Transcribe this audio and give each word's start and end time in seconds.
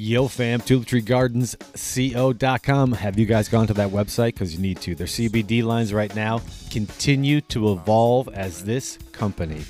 Yo 0.00 0.28
fam, 0.28 0.60
tulips.co.com. 0.60 2.92
Have 2.92 3.18
you 3.18 3.26
guys 3.26 3.48
gone 3.48 3.66
to 3.66 3.74
that 3.74 3.90
website? 3.90 4.26
Because 4.26 4.54
you 4.54 4.60
need 4.60 4.80
to. 4.82 4.94
Their 4.94 5.08
CBD 5.08 5.64
lines 5.64 5.92
right 5.92 6.14
now 6.14 6.40
continue 6.70 7.40
to 7.40 7.72
evolve 7.72 8.28
as 8.28 8.62
this 8.62 8.96
company 9.10 9.64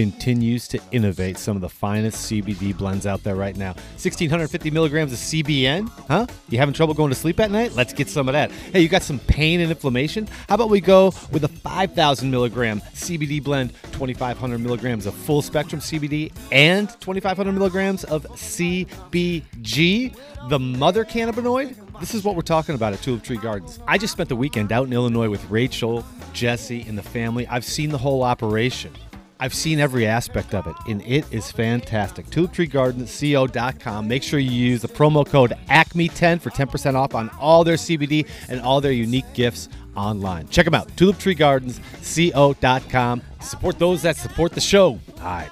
continues 0.00 0.66
to 0.66 0.80
innovate 0.92 1.36
some 1.36 1.56
of 1.56 1.60
the 1.60 1.68
finest 1.68 2.30
CBD 2.30 2.74
blends 2.74 3.06
out 3.06 3.22
there 3.22 3.34
right 3.34 3.54
now. 3.54 3.72
1650 4.00 4.70
milligrams 4.70 5.12
of 5.12 5.18
CBN, 5.18 5.90
huh? 6.08 6.26
You 6.48 6.56
having 6.56 6.72
trouble 6.72 6.94
going 6.94 7.10
to 7.10 7.14
sleep 7.14 7.38
at 7.38 7.50
night? 7.50 7.72
Let's 7.72 7.92
get 7.92 8.08
some 8.08 8.26
of 8.26 8.32
that. 8.32 8.50
Hey, 8.50 8.80
you 8.80 8.88
got 8.88 9.02
some 9.02 9.18
pain 9.18 9.60
and 9.60 9.70
inflammation? 9.70 10.26
How 10.48 10.54
about 10.54 10.70
we 10.70 10.80
go 10.80 11.12
with 11.32 11.44
a 11.44 11.48
5,000 11.48 12.30
milligram 12.30 12.80
CBD 12.94 13.44
blend, 13.44 13.74
2,500 13.92 14.58
milligrams 14.58 15.04
of 15.04 15.12
full 15.12 15.42
spectrum 15.42 15.82
CBD, 15.82 16.32
and 16.50 16.88
2,500 17.00 17.52
milligrams 17.52 18.04
of 18.04 18.24
CBG, 18.28 20.16
the 20.48 20.58
mother 20.58 21.04
cannabinoid? 21.04 21.76
This 22.00 22.14
is 22.14 22.24
what 22.24 22.36
we're 22.36 22.40
talking 22.40 22.74
about 22.74 22.94
at 22.94 23.02
Tulip 23.02 23.22
Tree 23.22 23.36
Gardens. 23.36 23.80
I 23.86 23.98
just 23.98 24.14
spent 24.14 24.30
the 24.30 24.36
weekend 24.36 24.72
out 24.72 24.86
in 24.86 24.94
Illinois 24.94 25.28
with 25.28 25.44
Rachel, 25.50 26.06
Jesse, 26.32 26.86
and 26.88 26.96
the 26.96 27.02
family. 27.02 27.46
I've 27.48 27.66
seen 27.66 27.90
the 27.90 27.98
whole 27.98 28.22
operation. 28.22 28.94
I've 29.40 29.54
seen 29.54 29.80
every 29.80 30.06
aspect 30.06 30.54
of 30.54 30.66
it, 30.66 30.74
and 30.86 31.00
it 31.02 31.24
is 31.32 31.50
fantastic. 31.50 32.26
TulipTreeGardensCO.com. 32.26 34.06
Make 34.06 34.22
sure 34.22 34.38
you 34.38 34.50
use 34.50 34.82
the 34.82 34.88
promo 34.88 35.26
code 35.26 35.54
ACME10 35.68 36.42
for 36.42 36.50
10% 36.50 36.94
off 36.94 37.14
on 37.14 37.30
all 37.40 37.64
their 37.64 37.76
CBD 37.76 38.28
and 38.48 38.60
all 38.60 38.82
their 38.82 38.92
unique 38.92 39.32
gifts 39.32 39.70
online. 39.96 40.46
Check 40.48 40.66
them 40.66 40.74
out, 40.74 40.88
TulipTreeGardensCO.com. 40.96 43.22
Support 43.40 43.78
those 43.78 44.02
that 44.02 44.16
support 44.16 44.52
the 44.52 44.60
show. 44.60 45.00
All 45.18 45.24
right, 45.24 45.48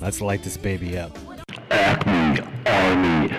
let's 0.00 0.20
light 0.20 0.44
this 0.44 0.56
baby 0.56 0.96
up. 0.96 1.18
Acme 1.70 2.40
Army 2.66 3.32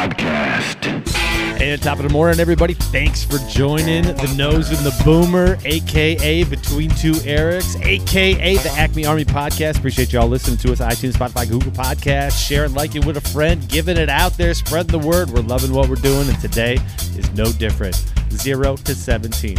Podcast. 0.00 1.60
And 1.60 1.82
top 1.82 1.98
of 1.98 2.04
the 2.04 2.08
morning, 2.08 2.40
everybody. 2.40 2.72
Thanks 2.72 3.22
for 3.22 3.36
joining 3.50 4.04
the 4.04 4.34
Nose 4.34 4.70
and 4.70 4.78
the 4.78 4.98
Boomer, 5.04 5.58
aka 5.66 6.42
Between 6.44 6.88
Two 6.88 7.12
Erics, 7.12 7.78
aka 7.84 8.56
the 8.56 8.70
Acme 8.78 9.04
Army 9.04 9.26
Podcast. 9.26 9.76
Appreciate 9.76 10.10
y'all 10.14 10.26
listening 10.26 10.56
to 10.58 10.72
us. 10.72 10.80
iTunes, 10.80 11.12
Spotify, 11.12 11.46
Google 11.46 11.72
Podcasts. 11.72 12.42
Sharing, 12.42 12.72
liking 12.72 13.04
with 13.04 13.18
a 13.18 13.20
friend, 13.20 13.68
giving 13.68 13.98
it 13.98 14.08
out 14.08 14.38
there, 14.38 14.54
spreading 14.54 14.98
the 14.98 15.06
word. 15.06 15.28
We're 15.28 15.42
loving 15.42 15.74
what 15.74 15.90
we're 15.90 15.96
doing, 15.96 16.30
and 16.30 16.40
today 16.40 16.78
is 17.14 17.30
no 17.34 17.52
different. 17.52 17.94
Zero 18.30 18.76
to 18.76 18.94
seventeen. 18.94 19.58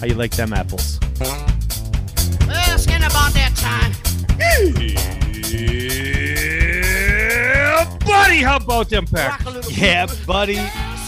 How 0.00 0.06
you 0.06 0.14
like 0.14 0.30
them 0.30 0.54
apples? 0.54 0.98
Well, 1.20 2.74
it's 2.74 2.86
getting 2.86 3.04
about 3.04 3.34
that 3.34 3.54
time. 3.56 3.92
Yeah, 4.38 5.09
buddy. 8.10 8.38
How 8.38 8.56
about 8.56 8.88
them 8.88 9.06
Rock 9.12 9.44
a 9.46 9.50
little 9.50 9.70
Yeah, 9.72 10.06
buddy. 10.26 10.58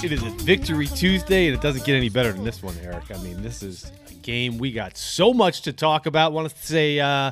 It 0.04 0.12
is 0.12 0.22
a 0.22 0.30
Victory 0.30 0.86
Tuesday, 0.86 1.46
and 1.46 1.54
it 1.56 1.60
doesn't 1.60 1.84
get 1.84 1.94
any 1.94 2.08
better 2.08 2.32
than 2.32 2.44
this 2.44 2.62
one, 2.62 2.76
Eric. 2.82 3.10
I 3.14 3.18
mean, 3.22 3.42
this 3.42 3.62
is 3.62 3.90
a 4.10 4.14
game 4.14 4.58
we 4.58 4.72
got 4.72 4.96
so 4.96 5.32
much 5.32 5.62
to 5.62 5.72
talk 5.72 6.06
about. 6.06 6.32
Want 6.32 6.50
to 6.50 6.56
say 6.66 6.98
uh, 6.98 7.30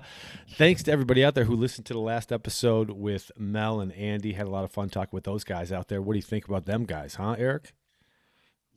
thanks 0.56 0.82
to 0.84 0.92
everybody 0.92 1.24
out 1.24 1.34
there 1.34 1.44
who 1.44 1.56
listened 1.56 1.86
to 1.86 1.92
the 1.94 2.00
last 2.00 2.30
episode 2.32 2.91
with 2.91 3.30
Mel 3.36 3.80
and 3.80 3.92
Andy. 3.92 4.34
Had 4.34 4.46
a 4.46 4.50
lot 4.50 4.62
of 4.64 4.70
fun 4.70 4.88
talking 4.88 5.10
with 5.16 5.24
those 5.24 5.42
guys 5.44 5.72
out 5.72 5.88
there. 5.88 6.00
What 6.00 6.12
do 6.14 6.18
you 6.18 6.22
think 6.22 6.46
about 6.48 6.66
them 6.66 6.84
guys, 6.84 7.14
huh, 7.16 7.36
Eric? 7.38 7.72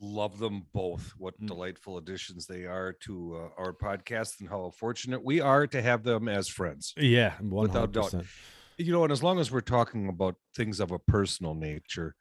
love 0.00 0.38
them 0.38 0.66
both. 0.74 1.14
What 1.16 1.40
Mm. 1.40 1.46
delightful 1.46 1.96
additions 1.96 2.46
they 2.46 2.64
are 2.66 2.92
to 3.04 3.36
uh, 3.36 3.60
our 3.62 3.72
podcast, 3.72 4.40
and 4.40 4.50
how 4.50 4.70
fortunate 4.76 5.24
we 5.24 5.40
are 5.40 5.66
to 5.68 5.80
have 5.80 6.02
them 6.02 6.28
as 6.28 6.46
friends. 6.46 6.92
Yeah, 6.98 7.34
one 7.40 7.68
Without 7.68 7.92
doubt. 7.92 8.14
You 8.76 8.92
know, 8.92 9.04
and 9.04 9.12
as 9.12 9.22
long 9.22 9.38
as 9.38 9.52
we're 9.52 9.60
talking 9.60 10.08
about 10.08 10.36
things 10.56 10.80
of 10.80 10.90
a 10.90 10.98
personal 10.98 11.54
nature, 11.54 12.16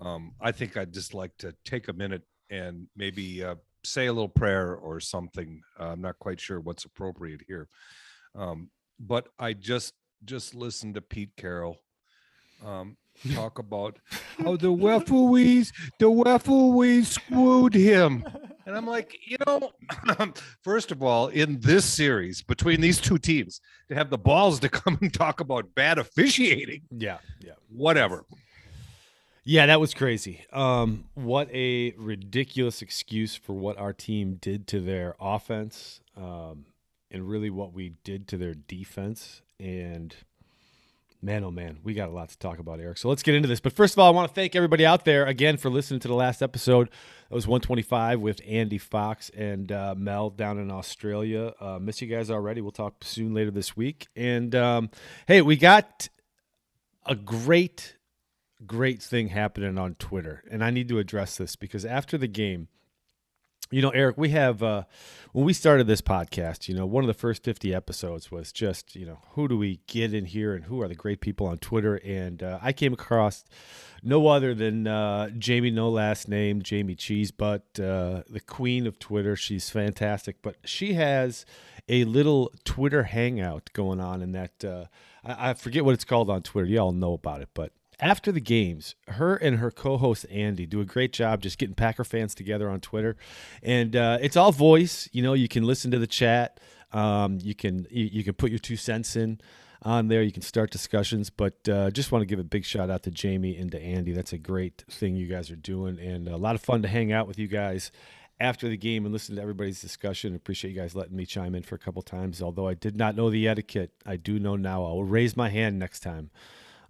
um, 0.00 0.32
I 0.40 0.50
think 0.50 0.76
I'd 0.76 0.92
just 0.92 1.14
like 1.14 1.36
to 1.38 1.54
take 1.64 1.88
a 1.88 1.92
minute 1.92 2.22
and 2.50 2.88
maybe 2.96 3.44
uh, 3.44 3.54
say 3.84 4.06
a 4.06 4.12
little 4.12 4.28
prayer 4.28 4.74
or 4.74 4.98
something. 5.00 5.62
Uh, 5.78 5.90
I'm 5.90 6.00
not 6.00 6.18
quite 6.18 6.40
sure 6.40 6.60
what's 6.60 6.84
appropriate 6.84 7.42
here, 7.46 7.68
um, 8.34 8.70
but 8.98 9.28
I 9.38 9.52
just 9.52 9.94
just 10.24 10.54
listened 10.54 10.94
to 10.94 11.00
Pete 11.00 11.36
Carroll 11.36 11.78
um, 12.64 12.96
talk 13.34 13.58
about 13.58 13.98
how 14.38 14.56
the 14.56 14.70
referees, 14.70 15.72
the 15.98 16.08
referees 16.08 17.08
screwed 17.08 17.74
him. 17.74 18.24
And 18.66 18.76
I'm 18.76 18.86
like, 18.86 19.16
you 19.26 19.36
know, 19.46 19.72
first 20.62 20.92
of 20.92 21.02
all, 21.02 21.28
in 21.28 21.60
this 21.60 21.84
series 21.84 22.42
between 22.42 22.80
these 22.80 23.00
two 23.00 23.18
teams, 23.18 23.60
to 23.88 23.94
have 23.94 24.10
the 24.10 24.18
balls 24.18 24.60
to 24.60 24.68
come 24.68 24.98
and 25.00 25.12
talk 25.12 25.40
about 25.40 25.74
bad 25.74 25.98
officiating, 25.98 26.82
Yeah, 26.90 27.18
yeah. 27.40 27.52
whatever. 27.68 28.24
Yeah, 29.44 29.66
that 29.66 29.80
was 29.80 29.92
crazy. 29.94 30.44
Um, 30.52 31.06
what 31.14 31.50
a 31.52 31.92
ridiculous 31.98 32.80
excuse 32.80 33.34
for 33.34 33.54
what 33.54 33.76
our 33.76 33.92
team 33.92 34.38
did 34.40 34.68
to 34.68 34.78
their 34.80 35.16
offense, 35.20 36.00
um, 36.16 36.66
and 37.10 37.28
really 37.28 37.50
what 37.50 37.72
we 37.72 37.94
did 38.04 38.28
to 38.28 38.36
their 38.36 38.54
defense. 38.54 39.42
And 39.58 40.14
man, 41.22 41.44
oh 41.44 41.50
man, 41.50 41.78
we 41.84 41.94
got 41.94 42.08
a 42.08 42.12
lot 42.12 42.28
to 42.30 42.38
talk 42.38 42.58
about, 42.58 42.80
Eric. 42.80 42.98
So 42.98 43.08
let's 43.08 43.22
get 43.22 43.34
into 43.34 43.48
this. 43.48 43.60
But 43.60 43.72
first 43.72 43.94
of 43.94 44.00
all, 44.00 44.08
I 44.08 44.10
want 44.10 44.28
to 44.28 44.34
thank 44.34 44.56
everybody 44.56 44.84
out 44.84 45.04
there 45.04 45.24
again 45.24 45.56
for 45.56 45.70
listening 45.70 46.00
to 46.00 46.08
the 46.08 46.14
last 46.14 46.42
episode. 46.42 46.88
That 47.30 47.34
was 47.34 47.46
125 47.46 48.20
with 48.20 48.40
Andy 48.46 48.78
Fox 48.78 49.30
and 49.30 49.70
uh, 49.70 49.94
Mel 49.96 50.30
down 50.30 50.58
in 50.58 50.70
Australia. 50.70 51.54
Uh, 51.60 51.78
miss 51.78 52.02
you 52.02 52.08
guys 52.08 52.30
already. 52.30 52.60
We'll 52.60 52.72
talk 52.72 53.04
soon 53.04 53.32
later 53.32 53.52
this 53.52 53.76
week. 53.76 54.08
And 54.16 54.54
um, 54.54 54.90
hey, 55.26 55.40
we 55.42 55.56
got 55.56 56.08
a 57.06 57.14
great 57.14 57.96
great 58.64 59.02
thing 59.02 59.28
happening 59.28 59.76
on 59.76 59.94
Twitter, 59.96 60.44
and 60.50 60.62
I 60.62 60.70
need 60.70 60.88
to 60.88 60.98
address 60.98 61.36
this 61.36 61.56
because 61.56 61.84
after 61.84 62.16
the 62.16 62.28
game, 62.28 62.68
you 63.72 63.82
know, 63.82 63.90
Eric, 63.90 64.16
we 64.18 64.28
have 64.28 64.62
uh, 64.62 64.84
when 65.32 65.44
we 65.44 65.52
started 65.52 65.86
this 65.86 66.02
podcast, 66.02 66.68
you 66.68 66.74
know, 66.74 66.86
one 66.86 67.02
of 67.02 67.08
the 67.08 67.14
first 67.14 67.42
fifty 67.42 67.74
episodes 67.74 68.30
was 68.30 68.52
just, 68.52 68.94
you 68.94 69.06
know, 69.06 69.18
who 69.30 69.48
do 69.48 69.56
we 69.56 69.80
get 69.86 70.12
in 70.12 70.26
here 70.26 70.54
and 70.54 70.64
who 70.66 70.80
are 70.82 70.88
the 70.88 70.94
great 70.94 71.20
people 71.20 71.46
on 71.46 71.58
Twitter, 71.58 71.96
and 72.04 72.42
uh, 72.42 72.58
I 72.62 72.72
came 72.72 72.92
across 72.92 73.44
no 74.02 74.26
other 74.28 74.54
than 74.54 74.86
uh, 74.86 75.30
Jamie, 75.30 75.70
no 75.70 75.88
last 75.88 76.28
name, 76.28 76.60
Jamie 76.62 76.94
Cheese, 76.94 77.30
but 77.30 77.62
uh, 77.80 78.22
the 78.28 78.42
queen 78.46 78.86
of 78.86 78.98
Twitter. 78.98 79.36
She's 79.36 79.70
fantastic, 79.70 80.42
but 80.42 80.56
she 80.64 80.94
has 80.94 81.46
a 81.88 82.04
little 82.04 82.52
Twitter 82.64 83.04
hangout 83.04 83.70
going 83.72 84.00
on 84.00 84.22
in 84.22 84.32
that 84.32 84.64
uh, 84.64 84.84
I, 85.24 85.50
I 85.50 85.54
forget 85.54 85.84
what 85.84 85.94
it's 85.94 86.04
called 86.04 86.30
on 86.30 86.42
Twitter. 86.42 86.68
You 86.68 86.78
all 86.78 86.92
know 86.92 87.14
about 87.14 87.40
it, 87.40 87.48
but 87.54 87.72
after 88.02 88.32
the 88.32 88.40
games, 88.40 88.96
her 89.06 89.36
and 89.36 89.58
her 89.58 89.70
co-host 89.70 90.26
Andy 90.28 90.66
do 90.66 90.80
a 90.80 90.84
great 90.84 91.12
job 91.12 91.40
just 91.40 91.56
getting 91.56 91.76
Packer 91.76 92.02
fans 92.02 92.34
together 92.34 92.68
on 92.68 92.80
Twitter, 92.80 93.16
and 93.62 93.94
uh, 93.94 94.18
it's 94.20 94.36
all 94.36 94.50
voice. 94.50 95.08
You 95.12 95.22
know, 95.22 95.34
you 95.34 95.48
can 95.48 95.62
listen 95.62 95.92
to 95.92 95.98
the 95.98 96.08
chat. 96.08 96.58
Um, 96.92 97.38
you 97.40 97.54
can 97.54 97.86
you, 97.90 98.04
you 98.12 98.24
can 98.24 98.34
put 98.34 98.50
your 98.50 98.58
two 98.58 98.76
cents 98.76 99.14
in 99.14 99.40
on 99.82 100.08
there. 100.08 100.22
You 100.22 100.32
can 100.32 100.42
start 100.42 100.70
discussions, 100.70 101.30
but 101.30 101.68
uh, 101.68 101.90
just 101.92 102.10
want 102.10 102.22
to 102.22 102.26
give 102.26 102.40
a 102.40 102.44
big 102.44 102.64
shout 102.64 102.90
out 102.90 103.04
to 103.04 103.10
Jamie 103.12 103.56
and 103.56 103.70
to 103.70 103.80
Andy. 103.80 104.12
That's 104.12 104.32
a 104.32 104.38
great 104.38 104.84
thing 104.90 105.14
you 105.14 105.28
guys 105.28 105.50
are 105.52 105.56
doing, 105.56 106.00
and 106.00 106.28
a 106.28 106.36
lot 106.36 106.56
of 106.56 106.60
fun 106.60 106.82
to 106.82 106.88
hang 106.88 107.12
out 107.12 107.28
with 107.28 107.38
you 107.38 107.46
guys 107.46 107.92
after 108.40 108.68
the 108.68 108.76
game 108.76 109.04
and 109.04 109.12
listen 109.12 109.36
to 109.36 109.42
everybody's 109.42 109.80
discussion. 109.80 110.34
Appreciate 110.34 110.72
you 110.72 110.80
guys 110.80 110.96
letting 110.96 111.16
me 111.16 111.24
chime 111.24 111.54
in 111.54 111.62
for 111.62 111.76
a 111.76 111.78
couple 111.78 112.02
times. 112.02 112.42
Although 112.42 112.66
I 112.66 112.74
did 112.74 112.96
not 112.96 113.14
know 113.14 113.30
the 113.30 113.46
etiquette, 113.46 113.92
I 114.04 114.16
do 114.16 114.40
know 114.40 114.56
now. 114.56 114.84
I 114.84 114.88
will 114.88 115.04
raise 115.04 115.36
my 115.36 115.50
hand 115.50 115.78
next 115.78 116.00
time 116.00 116.32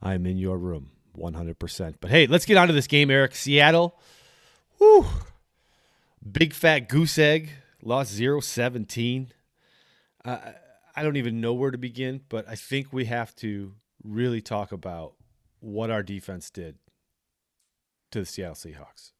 I'm 0.00 0.24
in 0.24 0.38
your 0.38 0.56
room. 0.56 0.90
100%. 1.16 1.94
But 2.00 2.10
hey, 2.10 2.26
let's 2.26 2.44
get 2.46 2.56
on 2.56 2.68
to 2.68 2.72
this 2.72 2.86
game, 2.86 3.10
Eric. 3.10 3.34
Seattle, 3.34 3.98
whew, 4.78 5.06
big 6.30 6.52
fat 6.54 6.88
goose 6.88 7.18
egg, 7.18 7.50
lost 7.82 8.12
0 8.12 8.40
17. 8.40 9.32
Uh, 10.24 10.38
I 10.94 11.02
don't 11.02 11.16
even 11.16 11.40
know 11.40 11.54
where 11.54 11.70
to 11.70 11.78
begin, 11.78 12.20
but 12.28 12.48
I 12.48 12.54
think 12.54 12.92
we 12.92 13.06
have 13.06 13.34
to 13.36 13.74
really 14.04 14.40
talk 14.40 14.72
about 14.72 15.14
what 15.60 15.90
our 15.90 16.02
defense 16.02 16.50
did 16.50 16.76
to 18.10 18.20
the 18.20 18.26
Seattle 18.26 18.54
Seahawks. 18.54 19.12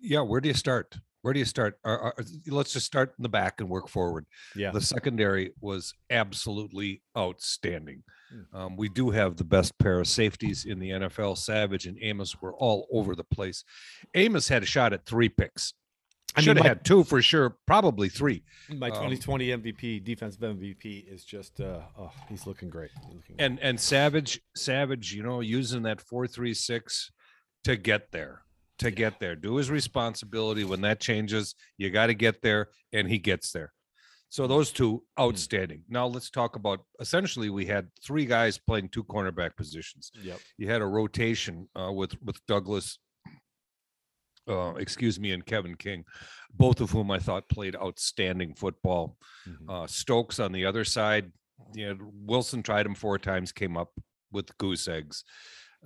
Yeah, 0.00 0.20
where 0.20 0.40
do 0.40 0.48
you 0.48 0.54
start? 0.54 0.98
Where 1.22 1.32
do 1.34 1.40
you 1.40 1.44
start? 1.44 1.78
Are- 1.84 1.98
are- 1.98 2.14
let's 2.46 2.72
just 2.72 2.86
start 2.86 3.14
in 3.18 3.22
the 3.22 3.28
back 3.28 3.60
and 3.60 3.68
work 3.68 3.88
forward. 3.88 4.26
Yeah. 4.54 4.70
The 4.70 4.80
secondary 4.80 5.52
was 5.60 5.92
absolutely 6.08 7.02
outstanding. 7.16 8.04
Hmm. 8.30 8.56
Um, 8.56 8.76
we 8.76 8.88
do 8.88 9.10
have 9.10 9.36
the 9.36 9.44
best 9.44 9.78
pair 9.78 10.00
of 10.00 10.06
safeties 10.06 10.64
in 10.64 10.78
the 10.78 10.90
NFL. 10.90 11.36
Savage 11.38 11.86
and 11.86 11.96
Amos 12.00 12.40
were 12.40 12.54
all 12.54 12.86
over 12.92 13.14
the 13.14 13.24
place. 13.24 13.64
Amos 14.14 14.48
had 14.48 14.62
a 14.62 14.66
shot 14.66 14.92
at 14.92 15.06
three 15.06 15.28
picks. 15.28 15.72
I 16.36 16.40
mean, 16.40 16.44
Should 16.44 16.56
have 16.58 16.64
my- 16.64 16.68
had 16.68 16.84
two 16.84 17.04
for 17.04 17.22
sure, 17.22 17.56
probably 17.66 18.08
three. 18.10 18.44
My 18.68 18.88
Um, 18.88 18.92
2020 19.10 19.50
MVP, 19.50 19.98
defensive 20.04 20.42
MVP, 20.42 21.06
is 21.08 21.24
just, 21.24 21.58
uh, 21.60 21.80
oh, 21.98 22.12
he's 22.28 22.46
looking 22.46 22.68
great. 22.68 22.90
He's 22.94 23.04
looking 23.14 23.36
great. 23.36 23.40
And 23.40 23.58
and 23.60 23.80
Savage, 23.80 24.40
Savage, 24.54 25.14
you 25.14 25.22
know, 25.22 25.40
using 25.40 25.82
that 25.84 26.00
four 26.02 26.26
three 26.26 26.52
six 26.54 27.10
to 27.64 27.76
get 27.76 28.12
there, 28.12 28.42
to 28.78 28.90
get 28.90 29.20
there, 29.20 29.34
do 29.36 29.56
his 29.56 29.70
responsibility. 29.70 30.64
When 30.64 30.82
that 30.82 31.00
changes, 31.00 31.54
you 31.78 31.88
got 31.90 32.06
to 32.08 32.14
get 32.14 32.42
there, 32.42 32.68
and 32.92 33.08
he 33.08 33.18
gets 33.18 33.50
there. 33.50 33.72
So 34.30 34.46
those 34.46 34.70
two 34.72 35.02
outstanding. 35.18 35.82
Now 35.88 36.06
let's 36.06 36.30
talk 36.30 36.56
about 36.56 36.80
essentially 37.00 37.48
we 37.50 37.64
had 37.66 37.88
three 38.04 38.26
guys 38.26 38.58
playing 38.58 38.90
two 38.90 39.04
cornerback 39.04 39.56
positions. 39.56 40.10
Yep. 40.22 40.38
You 40.58 40.68
had 40.68 40.82
a 40.82 40.86
rotation 40.86 41.68
uh, 41.74 41.92
with 41.92 42.14
with 42.22 42.44
Douglas, 42.46 42.98
uh, 44.48 44.74
excuse 44.74 45.18
me, 45.18 45.32
and 45.32 45.44
Kevin 45.44 45.76
King, 45.76 46.04
both 46.52 46.80
of 46.80 46.90
whom 46.90 47.10
I 47.10 47.18
thought 47.18 47.48
played 47.48 47.76
outstanding 47.76 48.54
football. 48.54 49.16
Mhm. 49.46 49.68
Uh, 49.84 49.86
Stokes 49.86 50.38
on 50.38 50.52
the 50.52 50.66
other 50.66 50.84
side, 50.84 51.32
you 51.74 51.94
know, 51.94 52.10
Wilson 52.26 52.62
tried 52.62 52.86
him 52.86 52.94
four 52.94 53.18
times, 53.18 53.52
came 53.52 53.76
up 53.76 53.92
with 54.30 54.56
goose 54.58 54.88
eggs. 54.88 55.24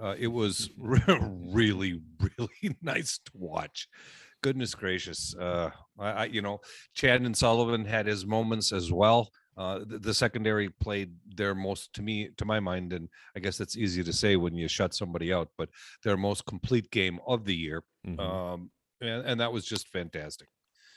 Uh, 0.02 0.14
it 0.18 0.28
was 0.28 0.70
really, 0.78 2.00
really 2.20 2.76
nice 2.82 3.18
to 3.18 3.32
watch. 3.34 3.88
Goodness 4.42 4.74
gracious. 4.74 5.34
Uh, 5.36 5.70
I, 5.98 6.10
I, 6.10 6.24
you 6.24 6.42
know, 6.42 6.60
Chandon 6.94 7.34
Sullivan 7.34 7.84
had 7.84 8.06
his 8.06 8.26
moments 8.26 8.72
as 8.72 8.92
well. 8.92 9.30
Uh, 9.56 9.80
the, 9.86 9.98
the 9.98 10.14
secondary 10.14 10.68
played 10.68 11.12
their 11.36 11.54
most, 11.54 11.92
to 11.94 12.02
me, 12.02 12.30
to 12.38 12.44
my 12.44 12.58
mind, 12.58 12.92
and 12.92 13.08
I 13.36 13.40
guess 13.40 13.58
that's 13.58 13.76
easy 13.76 14.02
to 14.02 14.12
say 14.12 14.36
when 14.36 14.54
you 14.56 14.66
shut 14.66 14.94
somebody 14.94 15.32
out, 15.32 15.48
but 15.58 15.68
their 16.02 16.16
most 16.16 16.46
complete 16.46 16.90
game 16.90 17.18
of 17.26 17.44
the 17.44 17.54
year. 17.54 17.82
Mhm. 18.06 18.18
Um, 18.18 18.70
and, 19.00 19.26
and 19.26 19.40
that 19.40 19.52
was 19.52 19.64
just 19.64 19.88
fantastic. 19.88 20.48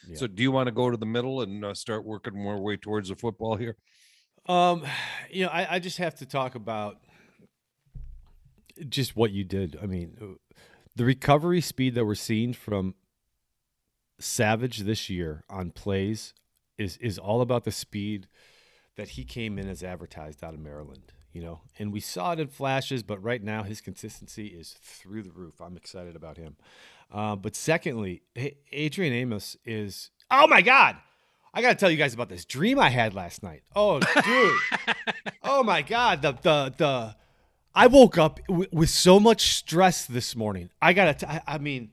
Yeah. 0.08 0.18
So, 0.18 0.28
do 0.28 0.42
you 0.42 0.52
want 0.52 0.68
to 0.68 0.72
go 0.72 0.90
to 0.90 0.98
the 0.98 1.06
middle 1.06 1.42
and 1.42 1.66
uh, 1.66 1.74
start 1.74 2.06
working 2.06 2.42
more 2.42 2.62
way 2.62 2.78
towards 2.78 3.10
the 3.10 3.16
football 3.16 3.56
here? 3.58 3.76
Um, 4.48 4.84
you 5.30 5.46
know, 5.46 5.52
I, 5.52 5.76
I 5.76 5.80
just 5.80 5.98
have 5.98 6.16
to 6.16 6.26
talk 6.26 6.56
about 6.56 6.98
just 8.90 9.16
what 9.16 9.32
you 9.32 9.44
did. 9.44 9.78
I 9.82 9.86
mean, 9.86 10.18
uh, 10.22 10.56
the 10.96 11.06
recovery 11.06 11.62
speed 11.62 11.96
that 11.96 12.06
we're 12.06 12.16
seeing 12.16 12.54
from 12.54 12.96
Savage 14.20 14.80
this 14.80 15.10
year 15.10 15.44
on 15.50 15.72
plays 15.72 16.34
is 16.78 16.98
is 16.98 17.18
all 17.18 17.42
about 17.42 17.64
the 17.64 17.72
speed 17.72 18.28
that 18.96 19.10
he 19.10 19.24
came 19.24 19.60
in 19.60 19.68
as 19.68 19.84
advertised 19.84 20.44
out 20.44 20.54
of 20.54 20.60
Maryland. 20.60 21.12
You 21.34 21.42
know, 21.42 21.62
and 21.78 21.92
we 21.92 22.00
saw 22.00 22.32
it 22.32 22.40
in 22.40 22.48
flashes, 22.48 23.04
but 23.04 23.22
right 23.22 23.44
now 23.44 23.64
his 23.64 23.82
consistency 23.82 24.48
is 24.48 24.78
through 24.82 25.24
the 25.24 25.32
roof. 25.32 25.60
I'm 25.60 25.76
excited 25.76 26.16
about 26.16 26.38
him. 26.38 26.56
Uh, 27.12 27.36
but 27.36 27.58
secondly, 27.58 28.22
Adrian 28.72 29.14
Amos 29.14 29.58
is. 29.66 30.12
Oh 30.32 30.48
my 30.48 30.62
God! 30.62 30.96
I 31.56 31.62
got 31.62 31.70
to 31.70 31.76
tell 31.76 31.90
you 31.90 31.96
guys 31.96 32.14
about 32.14 32.28
this 32.28 32.44
dream 32.44 32.78
I 32.80 32.90
had 32.90 33.14
last 33.14 33.42
night. 33.42 33.64
Oh, 33.74 34.02
dude. 34.02 34.96
oh 35.44 35.64
my 35.64 35.82
God. 35.82 36.22
The, 36.22 36.34
the, 36.34 36.74
the, 36.76 37.16
I 37.74 37.88
woke 37.88 38.18
up 38.18 38.42
w- 38.48 38.68
with 38.74 38.90
so 38.90 39.22
much 39.22 39.56
stress 39.56 40.06
this 40.06 40.36
morning. 40.36 40.70
I 40.82 40.92
got 40.92 41.20
to, 41.20 41.44
I 41.50 41.58
mean, 41.58 41.92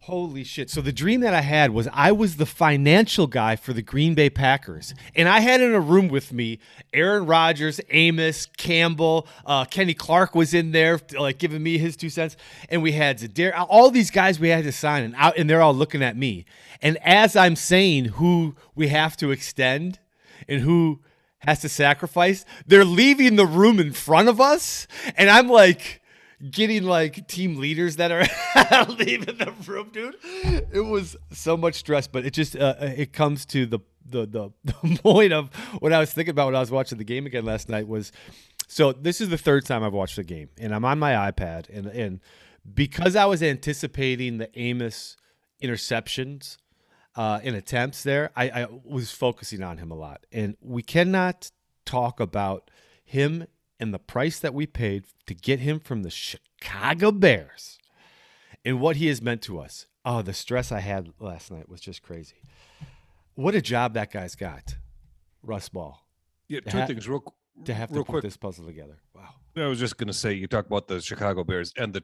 holy 0.00 0.44
shit. 0.44 0.70
So 0.70 0.80
the 0.80 0.92
dream 0.92 1.20
that 1.20 1.34
I 1.34 1.40
had 1.40 1.70
was 1.70 1.88
I 1.92 2.12
was 2.12 2.36
the 2.36 2.46
financial 2.46 3.26
guy 3.26 3.56
for 3.56 3.72
the 3.72 3.82
Green 3.82 4.14
Bay 4.14 4.30
Packers. 4.30 4.94
And 5.14 5.28
I 5.28 5.40
had 5.40 5.60
in 5.60 5.74
a 5.74 5.80
room 5.80 6.08
with 6.08 6.32
me 6.32 6.60
Aaron 6.92 7.26
Rodgers, 7.26 7.80
Amos, 7.90 8.46
Campbell, 8.56 9.26
uh, 9.44 9.64
Kenny 9.66 9.94
Clark 9.94 10.34
was 10.34 10.54
in 10.54 10.72
there, 10.72 10.98
like 11.18 11.38
giving 11.38 11.62
me 11.62 11.78
his 11.78 11.96
two 11.96 12.10
cents. 12.10 12.36
And 12.70 12.82
we 12.82 12.92
had 12.92 13.18
Zadar, 13.18 13.66
all 13.68 13.90
these 13.90 14.10
guys 14.10 14.40
we 14.40 14.48
had 14.48 14.64
to 14.64 14.72
sign, 14.72 15.04
and, 15.04 15.14
out, 15.16 15.36
and 15.36 15.48
they're 15.48 15.62
all 15.62 15.74
looking 15.74 16.02
at 16.02 16.16
me. 16.16 16.46
And 16.80 16.96
as 16.98 17.36
I'm 17.36 17.56
saying 17.56 18.06
who 18.06 18.56
we 18.74 18.88
have 18.88 19.16
to 19.18 19.30
extend 19.30 19.98
and 20.48 20.62
who 20.62 21.00
has 21.40 21.60
to 21.60 21.68
sacrifice, 21.68 22.44
they're 22.66 22.84
leaving 22.84 23.36
the 23.36 23.46
room 23.46 23.78
in 23.78 23.92
front 23.92 24.28
of 24.28 24.40
us. 24.40 24.86
And 25.16 25.28
I'm 25.28 25.48
like, 25.48 25.97
getting 26.50 26.84
like 26.84 27.26
team 27.28 27.56
leaders 27.56 27.96
that 27.96 28.12
are 28.12 28.24
leaving 28.92 29.36
the 29.36 29.52
room, 29.66 29.90
dude. 29.92 30.16
It 30.72 30.84
was 30.84 31.16
so 31.32 31.56
much 31.56 31.74
stress, 31.74 32.06
but 32.06 32.24
it 32.24 32.32
just 32.32 32.56
uh, 32.56 32.74
it 32.80 33.12
comes 33.12 33.44
to 33.46 33.66
the, 33.66 33.80
the 34.04 34.26
the 34.26 34.50
the 34.64 34.98
point 35.02 35.32
of 35.32 35.54
what 35.80 35.92
I 35.92 35.98
was 35.98 36.12
thinking 36.12 36.30
about 36.30 36.46
when 36.46 36.56
I 36.56 36.60
was 36.60 36.70
watching 36.70 36.98
the 36.98 37.04
game 37.04 37.26
again 37.26 37.44
last 37.44 37.68
night 37.68 37.88
was. 37.88 38.12
So 38.70 38.92
this 38.92 39.22
is 39.22 39.30
the 39.30 39.38
third 39.38 39.64
time 39.64 39.82
I've 39.82 39.94
watched 39.94 40.16
the 40.16 40.24
game, 40.24 40.50
and 40.58 40.74
I'm 40.74 40.84
on 40.84 40.98
my 40.98 41.12
iPad, 41.30 41.68
and 41.70 41.86
and 41.86 42.20
because 42.74 43.16
I 43.16 43.24
was 43.24 43.42
anticipating 43.42 44.38
the 44.38 44.50
Amos 44.58 45.16
interceptions 45.62 46.58
uh, 47.16 47.40
in 47.42 47.54
attempts 47.54 48.02
there, 48.02 48.30
I, 48.36 48.50
I 48.50 48.66
was 48.84 49.10
focusing 49.10 49.62
on 49.62 49.78
him 49.78 49.90
a 49.90 49.94
lot, 49.94 50.26
and 50.30 50.56
we 50.60 50.82
cannot 50.82 51.50
talk 51.86 52.20
about 52.20 52.70
him 53.04 53.46
and 53.80 53.92
the 53.94 53.98
price 53.98 54.38
that 54.40 54.54
we 54.54 54.66
paid 54.66 55.04
to 55.26 55.34
get 55.34 55.60
him 55.60 55.78
from 55.80 56.02
the 56.02 56.10
Chicago 56.10 57.10
Bears 57.12 57.78
and 58.64 58.80
what 58.80 58.96
he 58.96 59.06
has 59.08 59.22
meant 59.22 59.42
to 59.42 59.58
us. 59.60 59.86
Oh, 60.04 60.22
the 60.22 60.32
stress 60.32 60.72
I 60.72 60.80
had 60.80 61.10
last 61.20 61.50
night 61.50 61.68
was 61.68 61.80
just 61.80 62.02
crazy. 62.02 62.36
What 63.34 63.54
a 63.54 63.60
job 63.62 63.94
that 63.94 64.10
guy's 64.12 64.34
got, 64.34 64.76
Russ 65.42 65.68
Ball, 65.68 66.04
Yeah, 66.48 66.60
two 66.60 66.78
ha- 66.78 66.86
things 66.86 67.08
real, 67.08 67.22
to 67.64 67.74
have 67.74 67.88
to 67.90 67.94
real 67.96 68.04
put 68.04 68.12
quick. 68.12 68.22
this 68.24 68.36
puzzle 68.36 68.66
together. 68.66 68.98
Wow. 69.14 69.28
I 69.56 69.66
was 69.66 69.78
just 69.78 69.96
going 69.96 70.08
to 70.08 70.12
say, 70.12 70.32
you 70.32 70.46
talk 70.46 70.66
about 70.66 70.88
the 70.88 71.00
Chicago 71.00 71.44
Bears 71.44 71.72
and 71.76 71.92
the 71.92 72.02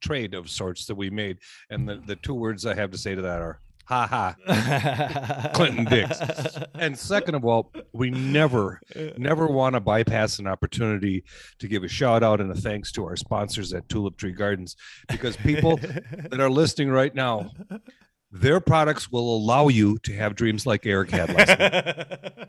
trade 0.00 0.34
of 0.34 0.50
sorts 0.50 0.86
that 0.86 0.94
we 0.94 1.10
made, 1.10 1.38
and 1.70 1.88
the, 1.88 1.96
the 1.96 2.16
two 2.16 2.34
words 2.34 2.66
I 2.66 2.74
have 2.74 2.90
to 2.90 2.98
say 2.98 3.14
to 3.14 3.22
that 3.22 3.40
are 3.40 3.60
"ha 3.84 4.06
ha." 4.06 5.50
Clinton 5.54 5.84
Dix. 5.84 6.20
And 6.74 6.98
second 6.98 7.34
of 7.34 7.44
all, 7.44 7.72
we 7.92 8.10
never, 8.10 8.80
never 9.16 9.46
want 9.46 9.74
to 9.74 9.80
bypass 9.80 10.38
an 10.38 10.46
opportunity 10.46 11.24
to 11.58 11.68
give 11.68 11.84
a 11.84 11.88
shout 11.88 12.22
out 12.22 12.40
and 12.40 12.50
a 12.50 12.54
thanks 12.54 12.92
to 12.92 13.04
our 13.04 13.16
sponsors 13.16 13.72
at 13.72 13.88
Tulip 13.88 14.16
Tree 14.16 14.32
Gardens 14.32 14.76
because 15.08 15.36
people 15.36 15.76
that 16.30 16.40
are 16.40 16.50
listening 16.50 16.90
right 16.90 17.14
now, 17.14 17.50
their 18.34 18.58
products 18.58 19.12
will 19.12 19.36
allow 19.36 19.68
you 19.68 19.96
to 19.98 20.12
have 20.12 20.34
dreams 20.34 20.66
like 20.66 20.84
Eric 20.84 21.10
had 21.10 21.32
last 21.32 21.58
night. 21.58 22.30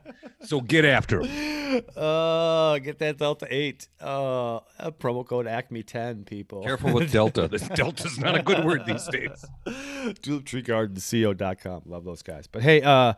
So 0.42 0.60
get 0.62 0.86
after 0.86 1.24
them. 1.24 1.82
oh, 1.98 2.78
get 2.78 3.00
that 3.00 3.18
Delta 3.18 3.48
8. 3.50 3.88
Oh, 4.02 4.62
uh, 4.78 4.92
promo 4.92 5.26
code 5.26 5.48
ACME10, 5.48 6.28
people. 6.28 6.62
Careful 6.62 6.94
with 6.94 7.12
Delta. 7.12 7.48
This 7.52 7.68
Delta's 7.70 8.20
not 8.20 8.38
a 8.38 8.44
good 8.44 8.64
word 8.64 8.86
these 8.86 9.08
days. 9.08 9.44
TulipTreeGardensCO.com. 9.66 11.82
Love 11.86 12.06
those 12.06 12.22
guys. 12.22 12.46
But 12.46 12.62
hey, 12.62 12.84
uh, 12.84 13.14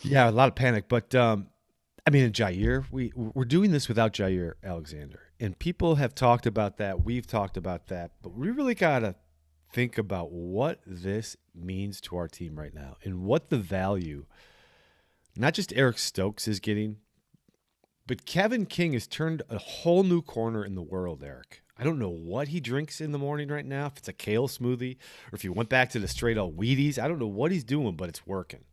yeah, 0.00 0.28
a 0.28 0.30
lot 0.30 0.48
of 0.48 0.54
panic. 0.54 0.88
But 0.88 1.14
um, 1.14 1.48
I 2.06 2.10
mean, 2.10 2.24
in 2.24 2.32
Jair, 2.32 2.86
we 2.90 3.12
we're 3.14 3.44
doing 3.44 3.70
this 3.70 3.86
without 3.88 4.14
Jair 4.14 4.54
Alexander, 4.64 5.20
and 5.38 5.58
people 5.58 5.96
have 5.96 6.14
talked 6.14 6.46
about 6.46 6.78
that. 6.78 7.04
We've 7.04 7.26
talked 7.26 7.58
about 7.58 7.88
that, 7.88 8.12
but 8.22 8.34
we 8.34 8.50
really 8.50 8.74
gotta 8.74 9.16
think 9.72 9.98
about 9.98 10.30
what 10.30 10.80
this 10.86 11.36
means 11.54 12.00
to 12.02 12.16
our 12.16 12.28
team 12.28 12.58
right 12.58 12.74
now, 12.74 12.96
and 13.02 13.24
what 13.24 13.50
the 13.50 13.58
value, 13.58 14.26
not 15.36 15.54
just 15.54 15.72
Eric 15.74 15.98
Stokes 15.98 16.46
is 16.46 16.60
getting, 16.60 16.98
but 18.06 18.26
Kevin 18.26 18.66
King 18.66 18.92
has 18.92 19.06
turned 19.06 19.42
a 19.48 19.58
whole 19.58 20.02
new 20.02 20.22
corner 20.22 20.64
in 20.64 20.74
the 20.74 20.82
world, 20.82 21.22
Eric. 21.24 21.62
I 21.78 21.84
don't 21.84 21.98
know 21.98 22.10
what 22.10 22.48
he 22.48 22.60
drinks 22.60 23.00
in 23.00 23.12
the 23.12 23.18
morning 23.18 23.48
right 23.48 23.64
now, 23.64 23.86
if 23.86 23.96
it's 23.96 24.08
a 24.08 24.12
kale 24.12 24.48
smoothie 24.48 24.96
or 25.32 25.34
if 25.34 25.42
he 25.42 25.48
went 25.48 25.68
back 25.68 25.90
to 25.90 25.98
the 25.98 26.08
straight 26.08 26.38
up 26.38 26.50
Wheaties. 26.50 26.98
I 26.98 27.08
don't 27.08 27.18
know 27.18 27.26
what 27.26 27.50
he's 27.50 27.64
doing, 27.64 27.96
but 27.96 28.08
it's 28.08 28.26
working. 28.26 28.64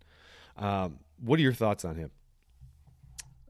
Um, 0.57 0.99
what 1.19 1.39
are 1.39 1.41
your 1.41 1.53
thoughts 1.53 1.85
on 1.85 1.95
him? 1.95 2.11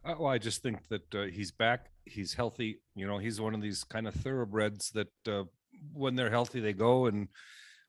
Uh, 0.05 0.15
well, 0.19 0.31
I 0.31 0.37
just 0.37 0.61
think 0.61 0.87
that 0.89 1.15
uh, 1.15 1.23
he's 1.23 1.51
back. 1.51 1.87
He's 2.05 2.33
healthy. 2.33 2.79
You 2.95 3.07
know, 3.07 3.17
he's 3.17 3.41
one 3.41 3.53
of 3.53 3.61
these 3.61 3.83
kind 3.83 4.07
of 4.07 4.13
thoroughbreds 4.13 4.91
that 4.91 5.11
uh, 5.27 5.43
when 5.93 6.15
they're 6.15 6.29
healthy, 6.29 6.59
they 6.59 6.73
go, 6.73 7.05
and 7.07 7.27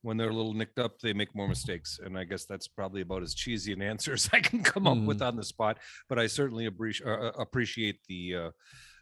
when 0.02 0.16
they're 0.16 0.30
a 0.30 0.34
little 0.34 0.54
nicked 0.54 0.78
up, 0.78 0.98
they 1.00 1.12
make 1.12 1.34
more 1.34 1.48
mistakes. 1.48 1.98
And 2.02 2.16
I 2.18 2.24
guess 2.24 2.46
that's 2.46 2.68
probably 2.68 3.02
about 3.02 3.22
as 3.22 3.34
cheesy 3.34 3.72
an 3.72 3.82
answer 3.92 4.12
as 4.14 4.28
I 4.32 4.40
can 4.40 4.62
come 4.62 4.86
up 4.86 4.98
with 4.98 5.20
on 5.22 5.36
the 5.36 5.44
spot. 5.44 5.78
But 6.08 6.18
I 6.18 6.26
certainly 6.26 6.66
appreciate 6.66 7.06
uh, 7.08 7.32
appreciate 7.38 7.98
the 8.08 8.34
uh, 8.36 8.50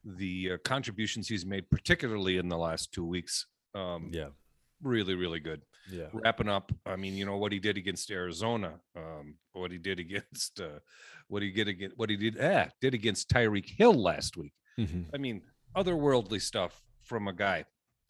the 0.04 0.52
uh, 0.52 0.58
contributions 0.64 1.28
he's 1.28 1.46
made, 1.46 1.68
particularly 1.70 2.36
in 2.38 2.48
the 2.48 2.58
last 2.58 2.92
two 2.92 3.04
weeks. 3.06 3.46
Um, 3.74 4.10
Yeah. 4.12 4.28
Really, 4.82 5.14
really 5.14 5.40
good. 5.40 5.62
Yeah. 5.90 6.08
wrapping 6.12 6.50
up 6.50 6.70
i 6.84 6.96
mean 6.96 7.14
you 7.16 7.24
know 7.24 7.38
what 7.38 7.50
he 7.50 7.58
did 7.58 7.78
against 7.78 8.10
arizona 8.10 8.74
um 8.94 9.36
what 9.54 9.70
he 9.72 9.78
did 9.78 9.98
against 9.98 10.60
uh 10.60 10.80
what 11.28 11.40
he 11.42 11.50
did 11.50 11.66
against 11.66 11.96
what 11.96 12.10
he 12.10 12.16
did 12.18 12.36
ah, 12.38 12.66
did 12.82 12.92
against 12.92 13.30
tyreek 13.30 13.70
hill 13.78 13.94
last 13.94 14.36
week 14.36 14.52
Mhm. 14.78 15.06
i 15.14 15.16
mean 15.16 15.40
otherworldly 15.74 16.42
stuff 16.42 16.82
from 17.02 17.26
a 17.26 17.32
guy 17.32 17.64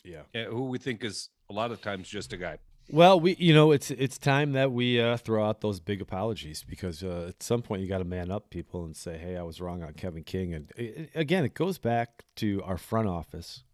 Yeah. 0.04 0.22
uh, 0.34 0.44
who 0.50 0.64
we 0.68 0.78
think 0.78 1.04
is 1.04 1.28
a 1.50 1.52
lot 1.52 1.70
of 1.72 1.80
times 1.82 2.08
just 2.08 2.32
a 2.32 2.36
guy 2.36 2.58
Well, 2.90 3.20
we 3.20 3.34
you 3.36 3.52
know 3.52 3.72
it's 3.72 3.90
it's 3.90 4.16
time 4.18 4.52
that 4.52 4.72
we 4.72 5.00
uh, 5.00 5.16
throw 5.18 5.44
out 5.46 5.60
those 5.60 5.80
big 5.80 6.00
apologies 6.00 6.64
because 6.66 7.02
uh, 7.02 7.26
at 7.28 7.42
some 7.42 7.60
point 7.62 7.82
you 7.82 7.88
got 7.88 7.98
to 7.98 8.04
man 8.04 8.30
up 8.30 8.48
people 8.50 8.84
and 8.86 8.96
say, 8.96 9.18
"Hey, 9.18 9.36
I 9.36 9.42
was 9.42 9.60
wrong 9.60 9.82
on 9.82 9.92
Kevin 9.94 10.24
King." 10.24 10.54
And 10.54 10.72
i 10.78 10.82
i- 10.82 11.08
again, 11.14 11.44
it 11.44 11.52
goes 11.54 11.76
back 11.78 12.24
to 12.36 12.62
our 12.64 12.78
front 12.78 13.08
office, 13.08 13.64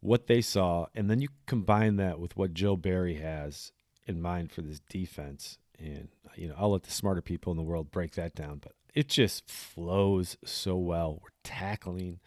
what 0.00 0.26
they 0.26 0.40
saw, 0.40 0.86
and 0.94 1.08
then 1.08 1.20
you 1.20 1.28
combine 1.46 1.96
that 1.96 2.18
with 2.18 2.36
what 2.36 2.52
Joe 2.54 2.76
Barry 2.76 3.14
has 3.16 3.72
in 4.06 4.20
mind 4.20 4.50
for 4.52 4.62
this 4.62 4.80
defense. 4.88 5.58
And 5.78 6.08
you 6.36 6.48
know, 6.48 6.54
I'll 6.58 6.72
let 6.72 6.82
the 6.84 6.90
smarter 6.90 7.22
people 7.22 7.52
in 7.52 7.56
the 7.56 7.62
world 7.62 7.90
break 7.90 8.12
that 8.14 8.34
down, 8.34 8.58
but 8.58 8.72
it 8.94 9.08
just 9.08 9.48
flows 9.50 10.36
so 10.44 10.76
well. 10.76 11.20
We're 11.22 11.28
tackling. 11.42 12.20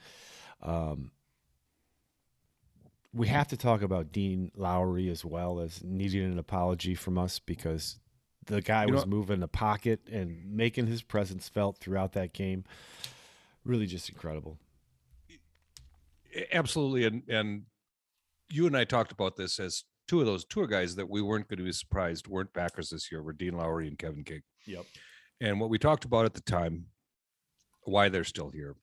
Um, 0.61 1.11
we 3.17 3.27
have 3.27 3.47
to 3.49 3.57
talk 3.57 3.81
about 3.81 4.11
Dean 4.11 4.51
Lowry 4.55 5.09
as 5.09 5.25
well 5.25 5.59
as 5.59 5.83
needing 5.83 6.23
an 6.31 6.37
apology 6.39 6.93
from 6.95 7.17
us 7.17 7.39
because 7.39 7.99
the 8.45 8.61
guy 8.61 8.85
You 8.85 8.93
was 8.93 9.03
know- 9.05 9.09
moving 9.09 9.39
the 9.39 9.47
pocket 9.47 10.01
and 10.11 10.45
making 10.45 10.87
his 10.87 11.01
presence 11.01 11.49
felt 11.49 11.77
throughout 11.79 12.13
that 12.13 12.31
game. 12.33 12.63
Really 13.65 13.87
just 13.87 14.07
incredible. 14.09 14.57
absolutely 16.51 17.05
and 17.05 17.23
and 17.29 17.63
you 18.49 18.67
and 18.67 18.77
i 18.77 18.83
talked 18.83 19.11
about 19.11 19.35
this 19.35 19.59
as 19.59 19.83
two 20.07 20.19
of 20.19 20.25
those 20.25 20.45
tour 20.45 20.67
guys 20.67 20.95
that 20.95 21.09
we 21.09 21.21
weren't 21.21 21.47
going 21.47 21.57
to 21.57 21.63
be 21.63 21.71
surprised 21.71 22.27
weren't 22.27 22.53
backers 22.53 22.89
this 22.89 23.11
year 23.11 23.21
were 23.23 23.33
dean 23.33 23.53
lowry 23.57 23.87
and 23.87 23.97
kevin 23.97 24.23
king 24.23 24.41
Yep. 24.65 24.85
and 25.41 25.59
what 25.59 25.69
we 25.69 25.79
talked 25.79 26.05
about 26.05 26.25
at 26.25 26.33
the 26.33 26.41
time 26.41 26.85
why 27.83 28.09
they're 28.09 28.23
still 28.23 28.49
here 28.49 28.75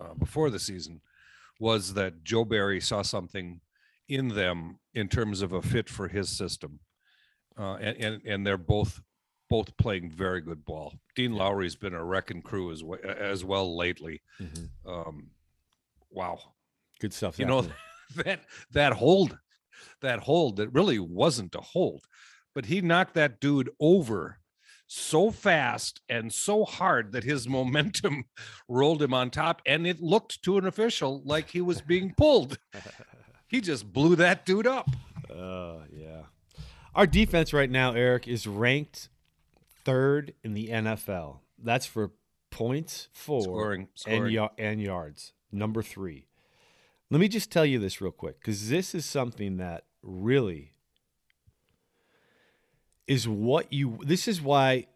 uh, 0.00 0.14
before 0.14 0.50
the 0.50 0.58
season 0.58 1.00
was 1.58 1.94
that 1.94 2.22
joe 2.22 2.44
barry 2.44 2.80
saw 2.80 3.02
something 3.02 3.60
in 4.10 4.28
them 4.28 4.78
in 4.94 5.08
terms 5.08 5.40
of 5.42 5.52
a 5.52 5.62
fit 5.62 5.88
for 5.88 6.08
his 6.08 6.28
system. 6.28 6.80
Uh, 7.58 7.76
and, 7.76 7.96
and 7.98 8.22
and 8.26 8.46
they're 8.46 8.56
both 8.56 9.00
both 9.48 9.76
playing 9.76 10.10
very 10.10 10.40
good 10.40 10.64
ball. 10.64 10.94
Dean 11.16 11.32
lowry's 11.32 11.76
been 11.76 11.94
a 11.94 12.04
wrecking 12.04 12.42
crew 12.42 12.70
as 12.70 12.82
well 12.84 13.00
as 13.04 13.44
well 13.44 13.76
lately. 13.76 14.22
Um 14.86 15.30
wow. 16.10 16.38
Good 17.00 17.12
stuff. 17.12 17.38
you 17.38 17.46
know 17.46 17.66
that 18.16 18.40
that 18.72 18.92
hold 18.94 19.38
that 20.02 20.20
hold 20.20 20.56
that 20.56 20.68
really 20.74 20.98
wasn't 20.98 21.54
a 21.54 21.60
hold 21.60 22.04
but 22.54 22.66
he 22.66 22.80
knocked 22.80 23.14
that 23.14 23.40
dude 23.40 23.70
over 23.80 24.38
so 24.86 25.30
fast 25.30 26.00
and 26.08 26.32
so 26.32 26.64
hard 26.64 27.12
that 27.12 27.24
his 27.24 27.48
momentum 27.56 28.24
rolled 28.68 29.00
him 29.00 29.14
on 29.14 29.30
top 29.30 29.62
and 29.64 29.86
it 29.86 30.00
looked 30.00 30.42
to 30.42 30.58
an 30.58 30.66
official 30.66 31.22
like 31.24 31.48
he 31.50 31.60
was 31.60 31.80
being 31.80 32.12
pulled 32.16 32.58
he 33.50 33.60
just 33.60 33.92
blew 33.92 34.16
that 34.16 34.46
dude 34.46 34.66
up 34.66 34.88
Uh, 35.30 35.80
yeah. 35.92 36.22
Our 36.94 37.06
defense 37.06 37.52
right 37.52 37.70
now, 37.70 37.92
Eric, 37.92 38.26
is 38.26 38.46
ranked 38.46 39.08
third 39.84 40.34
in 40.42 40.54
the 40.54 40.68
NFL. 40.68 41.38
That's 41.62 41.86
for 41.86 42.10
points 42.50 43.08
for 43.12 43.42
scoring, 43.42 43.80
and, 43.82 43.88
scoring. 43.94 44.32
ya- 44.32 44.48
and 44.58 44.80
yards. 44.82 45.32
Number 45.52 45.82
three. 45.82 46.26
Let 47.10 47.20
me 47.20 47.28
just 47.28 47.50
tell 47.52 47.64
you 47.64 47.78
this 47.78 48.00
real 48.00 48.10
quick 48.12 48.40
because 48.40 48.68
this 48.70 48.94
is 48.94 49.04
something 49.06 49.56
that 49.58 49.84
really 50.02 50.72
is 53.06 53.28
what 53.28 53.72
you. 53.72 53.98
This 54.04 54.28
is 54.28 54.40
why 54.40 54.86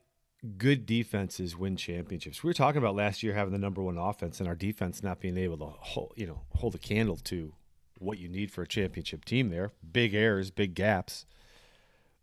good 0.58 0.86
defenses 0.86 1.56
win 1.56 1.76
championships. 1.76 2.42
We 2.42 2.48
were 2.48 2.54
talking 2.54 2.78
about 2.78 2.94
last 2.94 3.22
year 3.22 3.34
having 3.34 3.52
the 3.52 3.58
number 3.58 3.82
one 3.82 3.98
offense 3.98 4.40
and 4.40 4.48
our 4.48 4.54
defense 4.54 5.02
not 5.02 5.20
being 5.20 5.38
able 5.38 5.56
to 5.58 5.66
hold, 5.66 6.12
you 6.16 6.26
know, 6.26 6.40
hold 6.50 6.74
a 6.74 6.78
candle 6.78 7.16
to 7.24 7.52
what 7.98 8.18
you 8.18 8.28
need 8.28 8.50
for 8.50 8.62
a 8.62 8.68
championship 8.68 9.24
team 9.24 9.50
there. 9.50 9.72
Big 9.92 10.14
errors, 10.14 10.50
big 10.50 10.74
gaps. 10.74 11.26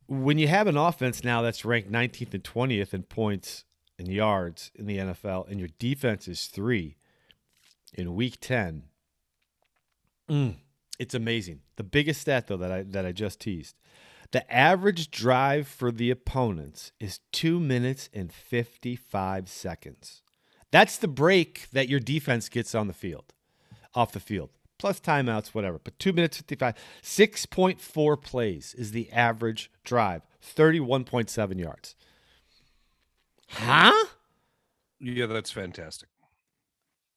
When 0.08 0.38
you 0.38 0.48
have 0.48 0.68
an 0.68 0.78
offense 0.78 1.24
now 1.24 1.42
that's 1.42 1.64
ranked 1.64 1.92
19th 1.92 2.34
and 2.34 2.44
20th 2.44 2.94
in 2.94 3.04
points 3.04 3.64
and 3.98 4.08
yards 4.08 4.72
in 4.76 4.86
the 4.86 4.98
NFL 4.98 5.50
and 5.50 5.60
your 5.60 5.70
defense 5.80 6.28
is 6.28 6.48
3 6.48 6.98
in 7.94 8.16
week 8.16 8.38
10, 8.42 8.84
mm, 10.30 10.56
it's 11.00 11.16
amazing. 11.16 11.62
The 11.78 11.84
biggest 11.84 12.22
stat 12.22 12.48
though 12.48 12.58
that 12.58 12.72
I 12.72 12.84
that 12.84 13.06
I 13.06 13.12
just 13.12 13.40
teased. 13.40 13.76
The 14.32 14.50
average 14.54 15.12
drive 15.12 15.68
for 15.68 15.92
the 15.92 16.10
opponents 16.10 16.94
is 17.00 17.20
2 17.34 17.60
minutes 17.60 18.10
and 18.14 18.32
55 18.32 19.50
seconds. 19.50 20.22
That's 20.72 20.98
the 20.98 21.10
break 21.10 21.68
that 21.74 21.90
your 21.90 22.00
defense 22.00 22.48
gets 22.48 22.74
on 22.74 22.88
the 22.88 22.94
field, 22.94 23.34
off 23.94 24.14
the 24.14 24.22
field, 24.22 24.52
plus 24.82 25.00
timeouts, 25.00 25.50
whatever. 25.50 25.80
But 25.82 25.98
2 26.00 26.12
minutes 26.12 26.38
55, 26.38 26.76
6.4 27.04 28.22
plays 28.22 28.74
is 28.78 28.92
the 28.92 29.12
average 29.12 29.72
drive, 29.84 30.24
31.7 30.44 31.60
yards. 31.60 31.96
Huh? 33.50 34.06
yeah 35.00 35.26
that's 35.26 35.52
fantastic 35.52 36.08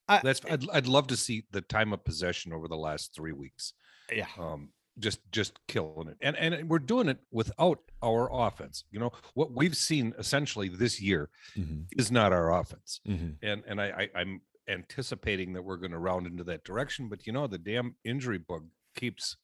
I- 0.09 0.21
that's 0.25 0.41
I'd, 0.51 0.69
I'd 0.71 0.87
love 0.87 1.07
to 1.09 1.17
see 1.17 1.45
the 1.53 1.61
time 1.61 1.93
of 1.93 2.03
possession 2.05 2.53
over 2.53 2.67
the 2.67 2.77
last 2.79 3.15
three 3.15 3.33
weeks 3.33 3.73
Yeah. 4.13 4.27
um 4.39 4.71
just 4.99 5.21
just 5.33 5.59
killing 5.69 6.09
it 6.09 6.17
and 6.23 6.35
and 6.37 6.69
we're 6.69 6.79
doing 6.79 7.09
it 7.09 7.19
without 7.31 7.79
our 8.03 8.29
offense 8.33 8.85
you 8.91 8.99
know 8.99 9.13
what 9.35 9.53
we've 9.53 9.77
seen 9.77 10.15
essentially 10.19 10.69
this 10.69 11.01
year 11.01 11.29
Mm-hmm. 11.59 11.83
is 11.99 12.11
not 12.11 12.33
our 12.33 12.59
offense 12.59 13.01
Mm-hmm. 13.07 13.47
and 13.47 13.63
and 13.67 13.81
i, 13.81 13.87
I 14.15 14.21
i'm 14.21 14.41
anticipating 14.69 15.53
that 15.53 15.63
we're 15.63 15.77
going 15.77 15.91
to 15.93 15.99
round 15.99 16.27
into 16.27 16.45
that 16.45 16.65
direction 16.65 17.09
but 17.09 17.27
you 17.27 17.33
know 17.33 17.47
the 17.47 17.59
damn 17.59 17.95
injury 18.05 18.39
bug 18.39 18.67
keeps 18.97 19.37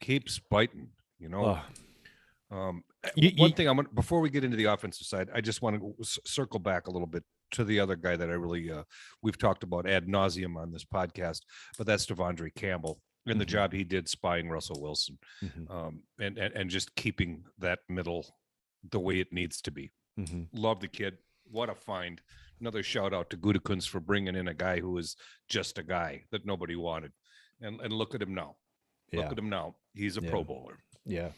keeps 0.00 0.38
biting 0.50 0.88
you 1.18 1.28
know 1.28 1.58
um 2.50 2.82
You- 3.16 3.32
one 3.36 3.50
you- 3.50 3.56
thing 3.56 3.68
i'm 3.68 3.76
gonna 3.76 3.88
before 3.94 4.20
we 4.20 4.30
get 4.30 4.44
into 4.44 4.56
the 4.56 4.64
offensive 4.66 5.06
side 5.06 5.28
i 5.34 5.40
just 5.40 5.62
want 5.62 5.80
to 5.80 5.94
circle 6.26 6.58
back 6.60 6.86
a 6.86 6.90
little 6.90 7.06
bit 7.06 7.24
to 7.52 7.64
the 7.64 7.80
other 7.80 7.96
guy 7.96 8.16
that 8.16 8.28
i 8.28 8.32
really 8.34 8.70
uh 8.70 8.82
we've 9.22 9.38
talked 9.38 9.62
about 9.62 9.88
ad 9.88 10.06
nauseum 10.06 10.56
on 10.56 10.70
this 10.72 10.84
podcast 10.84 11.40
but 11.78 11.86
that's 11.86 12.06
devondre 12.06 12.54
campbell 12.54 13.00
and 13.26 13.40
the 13.40 13.44
Mhm. 13.44 13.48
job 13.48 13.72
he 13.72 13.84
did 13.84 14.08
spying 14.08 14.48
russell 14.48 14.80
wilson 14.80 15.18
Mm-hmm. 15.42 15.70
um, 15.70 16.02
and, 16.18 16.38
and 16.38 16.54
and 16.54 16.70
just 16.70 16.94
keeping 16.96 17.44
that 17.58 17.80
middle 17.88 18.26
the 18.90 18.98
way 19.00 19.20
it 19.20 19.30
needs 19.30 19.60
to 19.60 19.70
be. 19.70 19.90
Mm-hmm. 20.18 20.44
Love 20.54 20.80
the 20.80 20.88
kid. 20.88 21.18
What 21.44 21.68
a 21.68 21.74
find! 21.74 22.22
Another 22.60 22.82
shout 22.82 23.14
out 23.14 23.30
to 23.30 23.36
Gutekunst 23.36 23.88
for 23.88 24.00
bringing 24.00 24.36
in 24.36 24.48
a 24.48 24.54
guy 24.54 24.80
who 24.80 24.96
is 24.98 25.16
just 25.48 25.78
a 25.78 25.82
guy 25.82 26.24
that 26.30 26.44
nobody 26.44 26.76
wanted, 26.76 27.12
and 27.60 27.80
and 27.80 27.92
look 27.92 28.14
at 28.14 28.22
him 28.22 28.34
now. 28.34 28.56
Yeah. 29.12 29.20
Look 29.20 29.32
at 29.32 29.38
him 29.38 29.48
now. 29.48 29.76
He's 29.94 30.16
a 30.16 30.22
Yeah. 30.22 30.30
Pro 30.30 30.44
Bowler. 30.44 30.78
Yeah. 31.04 31.30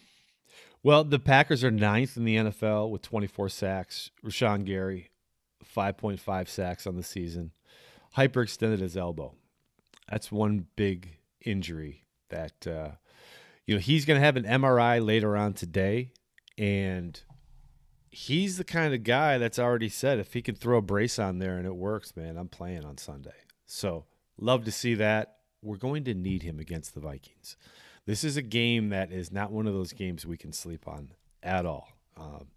Well, 0.82 1.04
the 1.04 1.18
Packers 1.20 1.62
are 1.62 1.70
ninth 1.70 2.16
in 2.16 2.24
the 2.24 2.36
NFL 2.36 2.90
with 2.90 3.02
24 3.02 3.48
sacks. 3.48 4.10
Rashan 4.24 4.64
Gary, 4.64 5.10
5.5 5.64 6.48
sacks 6.48 6.86
on 6.86 6.96
the 6.96 7.02
season. 7.04 7.52
Hyperextended 8.16 8.80
his 8.80 8.96
elbow. 8.96 9.34
That's 10.10 10.32
one 10.32 10.66
big 10.76 11.16
injury 11.40 12.04
that, 12.30 12.66
uh, 12.66 12.90
you 13.64 13.76
know, 13.76 13.80
he's 13.80 14.04
going 14.04 14.20
to 14.20 14.24
have 14.24 14.36
an 14.36 14.44
MRI 14.44 15.04
later 15.04 15.36
on 15.36 15.54
today. 15.54 16.10
And 16.58 17.18
he's 18.12 18.58
the 18.58 18.64
kind 18.64 18.92
of 18.94 19.02
guy 19.02 19.38
that's 19.38 19.58
already 19.58 19.88
said 19.88 20.18
if 20.18 20.34
he 20.34 20.42
can 20.42 20.54
throw 20.54 20.78
a 20.78 20.82
brace 20.82 21.18
on 21.18 21.38
there 21.38 21.56
and 21.56 21.66
it 21.66 21.74
works, 21.74 22.14
man, 22.14 22.36
I'm 22.36 22.48
playing 22.48 22.84
on 22.84 22.98
Sunday. 22.98 23.34
So 23.66 24.04
love 24.38 24.64
to 24.66 24.70
see 24.72 24.94
that. 24.94 25.36
We're 25.62 25.78
going 25.78 26.04
to 26.04 26.14
need 26.14 26.42
him 26.42 26.60
against 26.60 26.94
the 26.94 27.00
Vikings. 27.00 27.56
This 28.04 28.22
is 28.22 28.36
a 28.36 28.42
game 28.42 28.90
that 28.90 29.10
is 29.10 29.32
not 29.32 29.50
one 29.50 29.66
of 29.66 29.72
those 29.74 29.92
games 29.92 30.26
we 30.26 30.36
can 30.36 30.52
sleep 30.52 30.86
on 30.86 31.12
at 31.42 31.66
all. 31.66 31.88
Um, 32.16 32.48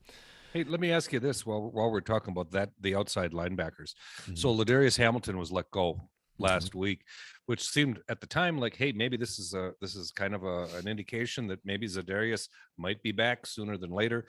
Hey, 0.54 0.64
let 0.64 0.80
me 0.80 0.90
ask 0.90 1.12
you 1.12 1.20
this 1.20 1.46
while 1.46 1.70
while 1.70 1.92
we're 1.92 2.00
talking 2.00 2.32
about 2.32 2.52
that 2.52 2.70
the 2.80 2.96
outside 2.96 3.34
linebackers. 3.34 3.94
So 4.36 4.48
Mm-hmm. 4.50 4.62
Ladarius 4.62 4.98
Hamilton 4.98 5.38
was 5.38 5.52
let 5.52 5.70
go 5.70 6.08
last 6.38 6.70
mm-hmm. 6.70 6.80
week, 6.80 7.02
which 7.46 7.68
seemed 7.68 8.00
at 8.10 8.22
the 8.22 8.28
time 8.28 8.58
like, 8.58 8.76
hey, 8.76 8.92
maybe 8.92 9.18
this 9.18 9.40
is 9.40 9.54
a 9.54 9.72
this 9.82 9.96
is 9.96 10.12
kind 10.12 10.34
of 10.34 10.44
a, 10.44 10.68
an 10.76 10.88
indication 10.88 11.48
that 11.48 11.60
maybe 11.66 11.88
Zadarius 11.88 12.48
might 12.78 13.02
be 13.04 13.12
back 13.12 13.46
sooner 13.46 13.78
than 13.78 13.92
later. 13.92 14.26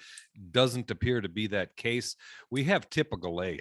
Doesn't 0.51 0.91
appear 0.91 1.21
to 1.21 1.29
be 1.29 1.47
that 1.49 1.77
case. 1.77 2.17
We 2.51 2.65
have 2.65 2.91
Tipa 2.91 3.19
Galeai 3.19 3.61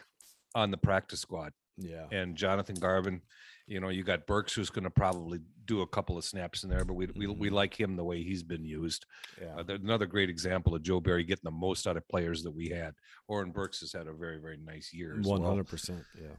on 0.54 0.72
the 0.72 0.78
practice 0.78 1.22
squad 1.22 1.52
yeah. 1.78 2.06
and 2.12 2.36
Jonathan 2.36 2.76
Garvin. 2.76 3.22
You 3.68 3.80
know, 3.80 3.90
you 3.90 4.04
got 4.04 4.28
Burks 4.28 4.54
who's 4.54 4.70
going 4.70 4.84
to 4.84 4.92
probably 4.92 5.40
do 5.66 5.82
a 5.82 5.88
couple 5.88 6.18
of 6.20 6.24
snaps 6.24 6.64
in 6.64 6.70
there, 6.70 6.86
but 6.86 6.94
we 6.94 7.08
we, 7.16 7.26
we 7.26 7.50
like 7.50 7.74
him 7.80 7.96
the 7.96 8.04
way 8.04 8.22
he's 8.22 8.44
been 8.44 8.64
used. 8.64 9.06
Yeah. 9.42 9.56
Uh, 9.58 9.64
another 9.74 10.06
great 10.06 10.30
example 10.30 10.76
of 10.76 10.84
Joe 10.84 11.00
Barry 11.00 11.24
getting 11.24 11.42
the 11.46 11.50
most 11.52 11.88
out 11.88 11.98
of 11.98 12.08
players 12.08 12.44
that 12.44 12.52
we 12.52 12.70
had. 12.70 12.94
Oren 13.28 13.50
Burks 13.52 13.80
has 13.80 13.92
had 13.92 14.06
a 14.06 14.14
very 14.14 14.38
very 14.38 14.58
nice 14.64 14.92
year. 14.94 15.18
One 15.24 15.42
hundred 15.44 15.68
percent. 15.68 16.04
Yeah. 16.22 16.30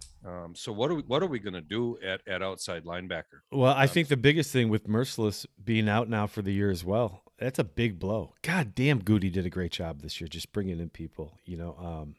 Um, 0.44 0.54
so 0.54 0.70
what 0.72 0.88
are 0.90 0.94
we 0.94 1.02
what 1.02 1.22
are 1.22 1.26
we 1.26 1.40
going 1.40 1.54
to 1.54 1.60
do 1.60 1.98
at 2.04 2.20
at 2.28 2.42
outside 2.42 2.84
linebacker? 2.84 3.40
Well, 3.50 3.74
I 3.74 3.82
Um, 3.82 3.88
think 3.88 4.06
the 4.08 4.16
biggest 4.16 4.52
thing 4.52 4.68
with 4.68 4.86
Mercilus 4.86 5.46
being 5.64 5.88
out 5.88 6.08
now 6.08 6.28
for 6.28 6.42
the 6.42 6.52
year 6.52 6.70
as 6.70 6.84
well, 6.84 7.24
that's 7.40 7.58
a 7.58 7.64
big 7.64 7.98
blow. 7.98 8.34
God 8.42 8.76
damn, 8.76 9.00
Goody 9.00 9.30
did 9.30 9.44
a 9.46 9.50
great 9.50 9.72
job 9.72 10.02
this 10.02 10.20
year, 10.20 10.28
just 10.28 10.52
bringing 10.52 10.78
in 10.78 10.90
people. 10.90 11.32
You 11.44 11.56
know, 11.56 11.76
um, 11.76 12.14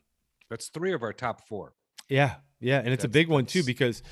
That's 0.50 0.68
three 0.68 0.92
of 0.92 1.02
our 1.02 1.14
top 1.14 1.48
four. 1.48 1.76
yeah, 2.10 2.36
yeah, 2.60 2.80
and 2.80 2.90
it's 2.90 3.06
a 3.06 3.10
big 3.10 3.30
one 3.30 3.46
too 3.46 3.64
because 3.64 4.04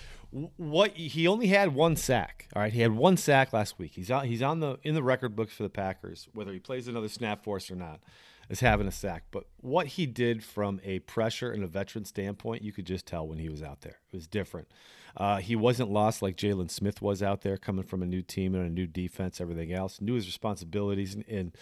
what 0.58 0.92
he 0.92 1.28
only 1.28 1.48
had 1.48 1.74
one 1.74 1.96
sack. 1.96 2.50
All 2.56 2.62
right, 2.62 2.74
he 2.74 2.82
had 2.82 2.92
one 2.92 3.16
sack 3.16 3.54
last 3.54 3.80
week. 3.80 3.94
He's 3.94 4.12
on 4.12 4.26
he's 4.26 4.42
on 4.42 4.60
the 4.60 4.78
in 4.84 4.94
the 4.94 5.04
record 5.04 5.36
books 5.36 5.54
for 5.54 5.64
the 5.64 5.70
Packers, 5.70 6.28
whether 6.34 6.52
he 6.52 6.60
plays 6.60 6.88
another 6.88 7.08
snap 7.08 7.44
for 7.44 7.56
us 7.56 7.72
or 7.72 7.76
not, 7.76 8.02
is 8.50 8.60
having 8.60 8.88
a 8.88 8.92
sack. 8.92 9.24
But 9.32 9.46
what 9.62 9.88
he 9.88 10.06
did 10.06 10.44
from 10.44 10.82
a 10.84 11.00
pressure 11.00 11.52
and 11.52 11.64
a 11.64 11.68
veteran 11.68 12.04
standpoint, 12.04 12.64
you 12.64 12.74
could 12.74 12.86
just 12.86 13.06
tell 13.06 13.26
when 13.26 13.40
he 13.40 13.50
was 13.50 13.64
out 13.64 13.82
there. 13.82 14.00
It 14.12 14.16
was 14.16 14.28
different. 14.28 14.68
Uh, 15.16 15.38
he 15.38 15.56
wasn't 15.56 15.90
lost 15.90 16.22
like 16.22 16.36
Jalen 16.36 16.70
Smith 16.70 17.02
was 17.02 17.24
out 17.24 17.42
there, 17.42 17.56
coming 17.56 17.86
from 17.86 18.04
a 18.04 18.06
new 18.06 18.22
team 18.22 18.54
and 18.54 18.66
a 18.66 18.70
new 18.70 18.88
defense, 18.88 19.40
everything 19.40 19.72
else. 19.72 20.02
Knew 20.02 20.16
his 20.16 20.26
responsibilities 20.26 21.16
and, 21.16 21.24
and 21.30 21.58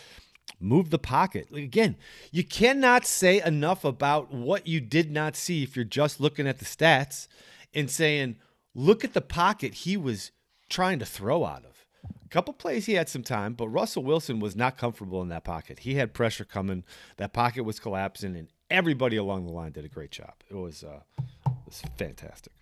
moved 0.59 0.89
the 0.89 0.97
pocket. 0.97 1.47
Again, 1.53 1.95
you 2.31 2.43
cannot 2.43 3.05
say 3.05 3.39
enough 3.43 3.85
about 3.85 4.33
what 4.33 4.65
you 4.65 4.81
did 4.81 5.11
not 5.11 5.35
see 5.35 5.61
if 5.61 5.75
you're 5.75 5.85
just 5.85 6.19
looking 6.19 6.47
at 6.47 6.57
the 6.57 6.65
stats 6.65 7.27
and 7.75 7.91
saying, 7.91 8.37
look 8.75 9.03
at 9.03 9.13
the 9.13 9.21
pocket 9.21 9.73
he 9.75 9.97
was 9.97 10.31
trying 10.69 10.99
to 10.99 11.05
throw 11.05 11.45
out 11.45 11.65
of. 11.65 11.85
A 12.25 12.29
couple 12.29 12.53
plays 12.53 12.85
he 12.85 12.93
had 12.93 13.07
some 13.09 13.23
time, 13.23 13.53
but 13.53 13.67
Russell 13.69 14.03
Wilson 14.03 14.39
was 14.39 14.55
not 14.55 14.77
comfortable 14.77 15.21
in 15.21 15.29
that 15.29 15.43
pocket. 15.43 15.79
He 15.79 15.95
had 15.95 16.13
pressure 16.13 16.43
coming. 16.45 16.83
That 17.17 17.31
pocket 17.33 17.63
was 17.63 17.79
collapsing, 17.79 18.35
and 18.35 18.47
everybody 18.69 19.15
along 19.17 19.45
the 19.45 19.51
line 19.53 19.71
did 19.71 19.85
a 19.85 19.89
great 19.89 20.11
job. 20.11 20.33
It 20.49 20.55
was 20.55 20.83
uh, 20.83 21.01
it 21.45 21.51
was 21.65 21.81
fantastic. 21.97 22.53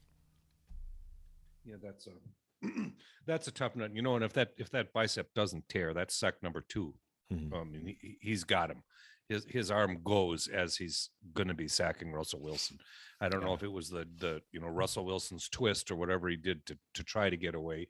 Yeah, 1.66 1.76
that's 1.82 2.08
a 2.08 2.68
that's 3.26 3.48
a 3.48 3.52
tough 3.52 3.76
nut. 3.76 3.96
You 3.96 4.02
know, 4.02 4.16
and 4.16 4.24
if 4.24 4.34
that 4.34 4.52
if 4.58 4.70
that 4.72 4.94
bicep 4.94 5.34
doesn't 5.34 5.70
tear, 5.70 5.94
that's 5.94 6.14
sack 6.16 6.36
number 6.44 6.62
2 6.62 6.94
Mhm. 7.34 7.54
I 7.54 7.64
mean, 7.64 7.96
he, 8.02 8.18
he's 8.20 8.44
got 8.44 8.70
him. 8.70 8.84
His 9.32 9.46
his 9.50 9.72
arm 9.72 10.00
goes 10.04 10.48
as 10.48 10.76
he's 10.76 11.10
going 11.34 11.48
to 11.48 11.54
be 11.54 11.68
sacking 11.68 12.12
Russell 12.12 12.42
Wilson. 12.42 12.78
I 13.20 13.30
don't 13.30 13.44
know 13.44 13.54
if 13.54 13.64
it 13.64 13.72
was 13.72 13.90
the 13.90 14.06
the 14.20 14.42
you 14.52 14.60
know 14.60 14.68
Russell 14.68 15.06
Wilson's 15.06 15.48
twist 15.48 15.90
or 15.92 15.96
whatever 15.96 16.28
he 16.28 16.36
did 16.36 16.66
to 16.66 16.78
to 16.96 17.04
try 17.04 17.30
to 17.30 17.38
get 17.38 17.56
away 17.56 17.88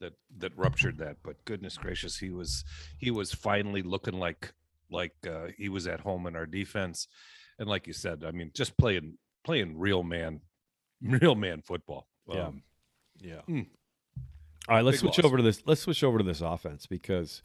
that 0.00 0.14
that 0.38 0.56
ruptured 0.56 0.98
that. 0.98 1.18
But 1.22 1.44
goodness 1.44 1.76
gracious, 1.76 2.18
he 2.18 2.30
was 2.30 2.64
he 2.98 3.10
was 3.10 3.32
finally 3.32 3.82
looking 3.82 4.18
like 4.18 4.52
like 4.90 5.14
uh, 5.26 5.48
he 5.56 5.68
was 5.68 5.86
at 5.86 6.00
home 6.00 6.26
in 6.26 6.34
our 6.34 6.46
defense. 6.46 7.06
And 7.58 7.68
like 7.68 7.86
you 7.86 7.92
said, 7.92 8.24
I 8.26 8.32
mean, 8.32 8.50
just 8.54 8.76
playing 8.76 9.18
playing 9.44 9.78
real 9.78 10.02
man, 10.02 10.40
real 11.02 11.34
man 11.34 11.62
football. 11.62 12.08
Yeah. 12.26 12.46
Um, 12.46 12.62
Yeah. 13.20 13.42
Mm. 13.48 13.66
All 14.68 14.76
right, 14.76 14.84
let's 14.84 14.96
Big 14.96 15.12
switch 15.12 15.18
loss. 15.18 15.26
over 15.26 15.36
to 15.36 15.42
this. 15.42 15.62
Let's 15.66 15.82
switch 15.82 16.02
over 16.02 16.18
to 16.18 16.24
this 16.24 16.40
offense 16.40 16.86
because. 16.86 17.42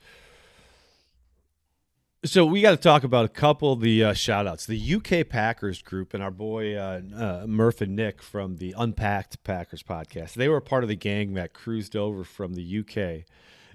So 2.25 2.43
we 2.43 2.61
got 2.61 2.71
to 2.71 2.77
talk 2.77 3.03
about 3.03 3.25
a 3.25 3.29
couple 3.29 3.71
of 3.71 3.81
the 3.81 4.03
uh, 4.03 4.13
shout 4.13 4.47
outs. 4.47 4.65
The 4.65 4.95
UK 4.95 5.29
Packers 5.29 5.83
group 5.83 6.15
and 6.15 6.23
our 6.23 6.31
boy 6.31 6.75
uh, 6.75 7.01
uh, 7.15 7.45
Murph 7.45 7.81
and 7.81 7.95
Nick 7.95 8.23
from 8.23 8.55
the 8.55 8.73
Unpacked 8.75 9.43
Packers 9.43 9.83
podcast. 9.83 10.33
They 10.33 10.49
were 10.49 10.59
part 10.59 10.83
of 10.83 10.89
the 10.89 10.95
gang 10.95 11.35
that 11.35 11.53
cruised 11.53 11.95
over 11.95 12.23
from 12.23 12.55
the 12.55 12.79
UK. 12.79 13.25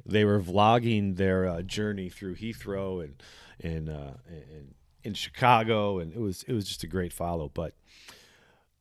They 0.05 0.25
were 0.25 0.41
vlogging 0.41 1.17
their 1.17 1.47
uh, 1.47 1.63
journey 1.63 2.09
through 2.09 2.37
Heathrow 2.37 3.05
and 3.05 3.23
and 3.61 3.89
uh, 3.89 4.15
and 4.27 4.75
in 5.05 5.15
Chicago, 5.15 6.01
and 6.01 6.13
it 6.13 6.21
was 6.21 6.43
it 6.49 6.53
was 6.53 6.67
just 6.67 6.83
a 6.83 6.89
great 6.89 7.13
follow. 7.13 7.49
But 7.49 7.75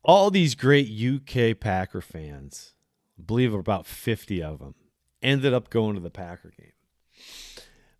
all 0.02 0.32
these 0.32 0.56
great 0.56 0.90
UK 0.90 1.60
Packer 1.60 2.02
fans, 2.02 2.74
I 3.20 3.22
believe 3.22 3.54
about 3.54 3.86
50 3.86 4.42
of 4.42 4.60
them, 4.60 4.74
ended 5.22 5.54
up 5.54 5.70
going 5.70 5.94
to 5.94 6.02
the 6.02 6.10
Packer 6.10 6.52
game. 6.58 6.72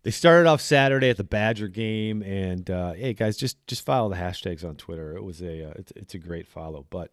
They 0.02 0.10
started 0.10 0.48
off 0.48 0.62
Saturday 0.62 1.10
at 1.10 1.18
the 1.18 1.24
Badger 1.24 1.68
game, 1.68 2.22
and 2.22 2.70
uh, 2.70 2.92
hey 2.92 3.12
guys, 3.12 3.36
just 3.36 3.64
just 3.66 3.84
follow 3.84 4.08
the 4.08 4.16
hashtags 4.16 4.64
on 4.64 4.76
Twitter. 4.76 5.14
It 5.14 5.22
was 5.22 5.42
a 5.42 5.68
uh, 5.68 5.72
it's, 5.76 5.92
it's 5.94 6.14
a 6.14 6.18
great 6.18 6.46
follow. 6.46 6.86
But 6.88 7.10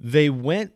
they 0.00 0.30
went 0.30 0.72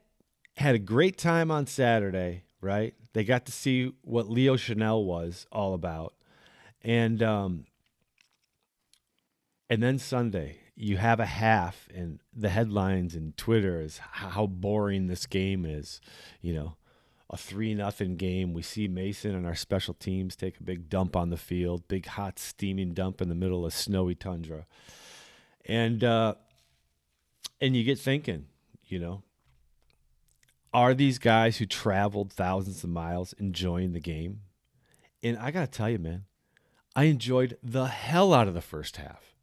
had 0.57 0.75
a 0.75 0.79
great 0.79 1.17
time 1.17 1.51
on 1.51 1.67
Saturday, 1.67 2.45
right? 2.61 2.95
They 3.15 3.25
got 3.25 3.47
to 3.47 3.53
see 3.53 3.93
what 4.03 4.29
Leo 4.29 4.57
Chanel 4.57 5.03
was 5.03 5.47
all 5.51 5.73
about, 5.73 6.15
and 6.83 7.23
um, 7.23 7.65
and 9.71 9.83
then 9.83 9.99
Sunday, 9.99 10.59
you 10.77 10.99
have 10.99 11.21
a 11.21 11.27
half, 11.27 11.89
and 11.95 12.21
the 12.37 12.51
headlines 12.51 13.15
and 13.15 13.35
Twitter 13.35 13.81
is 13.81 13.99
how 13.99 14.47
boring 14.47 15.07
this 15.07 15.25
game 15.25 15.65
is. 15.65 16.03
You 16.43 16.53
know, 16.53 16.77
a 17.31 17.37
three 17.37 17.75
nothing 17.75 18.17
game. 18.17 18.53
We 18.53 18.63
see 18.63 18.89
Mason 18.89 19.35
and 19.35 19.47
our 19.47 19.55
special 19.55 19.95
teams 19.95 20.35
take 20.35 20.59
a 20.59 20.65
big 20.65 20.91
dump 20.91 21.15
on 21.17 21.31
the 21.31 21.37
field, 21.37 21.87
big 21.87 22.07
hot 22.07 22.39
steaming 22.39 22.93
dump 22.93 23.21
in 23.21 23.29
the 23.29 23.35
middle 23.35 23.65
of 23.65 23.73
snowy 23.73 24.17
tundra, 24.17 24.67
and 25.65 26.03
uh, 26.03 26.35
and 27.61 27.77
you 27.77 27.85
get 27.85 27.99
thinking, 27.99 28.47
you 28.85 28.99
know, 28.99 29.23
are 30.75 30.93
these 30.93 31.19
guys 31.19 31.59
who 31.59 31.67
traveled 31.67 32.33
thousands 32.33 32.83
of 32.83 32.91
miles 32.91 33.33
enjoying 33.35 33.93
the 33.93 34.01
game? 34.01 34.41
And 35.23 35.39
I 35.39 35.53
gotta 35.53 35.69
tell 35.69 35.89
you, 35.89 35.99
man, 35.99 36.25
I 36.97 37.05
enjoyed 37.05 37.57
the 37.63 37.87
hell 37.87 38.35
out 38.35 38.49
of 38.49 38.55
the 38.55 38.61
first 38.61 38.97
half. 38.97 39.35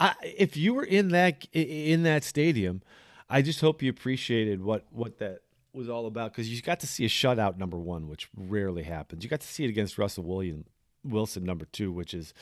I, 0.00 0.14
if 0.22 0.56
you 0.56 0.72
were 0.74 0.84
in 0.84 1.08
that 1.08 1.46
in 1.52 2.02
that 2.04 2.24
stadium, 2.24 2.82
I 3.28 3.42
just 3.42 3.60
hope 3.60 3.82
you 3.82 3.90
appreciated 3.90 4.62
what 4.62 4.86
what 4.90 5.18
that 5.18 5.40
was 5.76 5.88
all 5.88 6.06
about 6.06 6.32
because 6.32 6.48
you 6.48 6.60
got 6.62 6.80
to 6.80 6.86
see 6.86 7.04
a 7.04 7.08
shutout 7.08 7.58
number 7.58 7.76
one, 7.76 8.08
which 8.08 8.28
rarely 8.36 8.82
happens. 8.82 9.22
You 9.22 9.30
got 9.30 9.40
to 9.40 9.46
see 9.46 9.64
it 9.64 9.68
against 9.68 9.98
Russell 9.98 10.24
William 10.24 10.64
Wilson 11.04 11.44
number 11.44 11.66
two, 11.66 11.92
which 11.92 12.14
is 12.14 12.34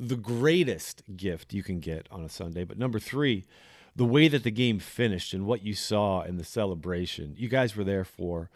the 0.00 0.16
greatest 0.16 1.02
gift 1.16 1.52
you 1.52 1.62
can 1.62 1.80
get 1.80 2.06
on 2.10 2.24
a 2.24 2.28
Sunday. 2.28 2.64
But 2.64 2.78
number 2.78 2.98
three, 2.98 3.44
the 3.94 4.04
way 4.04 4.28
that 4.28 4.44
the 4.44 4.50
game 4.50 4.78
finished 4.78 5.34
and 5.34 5.44
what 5.44 5.62
you 5.62 5.74
saw 5.74 6.22
in 6.22 6.36
the 6.36 6.44
celebration, 6.44 7.34
you 7.36 7.48
guys 7.48 7.76
were 7.76 7.84
there 7.84 8.04
for 8.04 8.50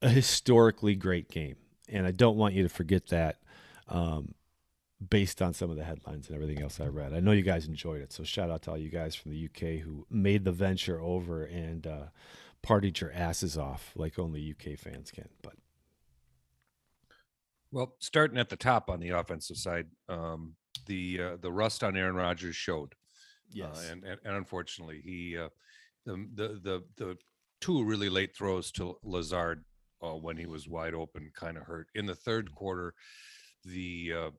a 0.00 0.08
historically 0.08 0.94
great 0.94 1.30
game, 1.30 1.56
and 1.88 2.06
I 2.06 2.10
don't 2.10 2.36
want 2.36 2.54
you 2.54 2.62
to 2.62 2.68
forget 2.68 3.08
that. 3.08 3.38
Um, 3.88 4.34
based 5.10 5.42
on 5.42 5.52
some 5.52 5.70
of 5.70 5.76
the 5.76 5.84
headlines 5.84 6.28
and 6.28 6.34
everything 6.34 6.62
else 6.62 6.80
I 6.80 6.86
read. 6.86 7.12
I 7.12 7.20
know 7.20 7.32
you 7.32 7.42
guys 7.42 7.66
enjoyed 7.66 8.00
it, 8.00 8.12
so 8.12 8.24
shout 8.24 8.50
out 8.50 8.62
to 8.62 8.70
all 8.70 8.78
you 8.78 8.88
guys 8.88 9.14
from 9.14 9.32
the 9.32 9.44
UK 9.44 9.80
who 9.80 10.06
made 10.08 10.44
the 10.44 10.52
venture 10.52 10.98
over 11.00 11.44
and 11.44 11.86
uh, 11.86 12.04
partied 12.64 13.00
your 13.00 13.12
asses 13.12 13.58
off 13.58 13.92
like 13.94 14.18
only 14.18 14.54
UK 14.54 14.78
fans 14.78 15.10
can. 15.10 15.28
But 15.42 15.54
Well, 17.70 17.94
starting 17.98 18.38
at 18.38 18.48
the 18.48 18.56
top 18.56 18.88
on 18.88 19.00
the 19.00 19.10
offensive 19.10 19.56
side, 19.56 19.86
um, 20.08 20.54
the 20.86 21.20
uh, 21.20 21.36
the 21.40 21.52
rust 21.52 21.84
on 21.84 21.96
Aaron 21.96 22.16
Rodgers 22.16 22.56
showed. 22.56 22.94
Uh, 23.88 23.92
and, 23.92 24.04
and 24.04 24.20
and 24.24 24.36
unfortunately, 24.36 25.00
he 25.04 25.36
uh, 25.38 25.48
the 26.04 26.28
the 26.34 26.48
the 26.62 26.84
the 26.96 27.16
two 27.60 27.84
really 27.84 28.08
late 28.08 28.36
throws 28.36 28.70
to 28.72 28.96
Lazard 29.02 29.64
uh, 30.02 30.14
when 30.14 30.36
he 30.36 30.46
was 30.46 30.68
wide 30.68 30.94
open 30.94 31.30
kind 31.34 31.56
of 31.56 31.64
hurt. 31.64 31.88
In 31.94 32.06
the 32.06 32.14
third 32.14 32.54
quarter, 32.54 32.94
the 33.64 34.12
uh, 34.16 34.30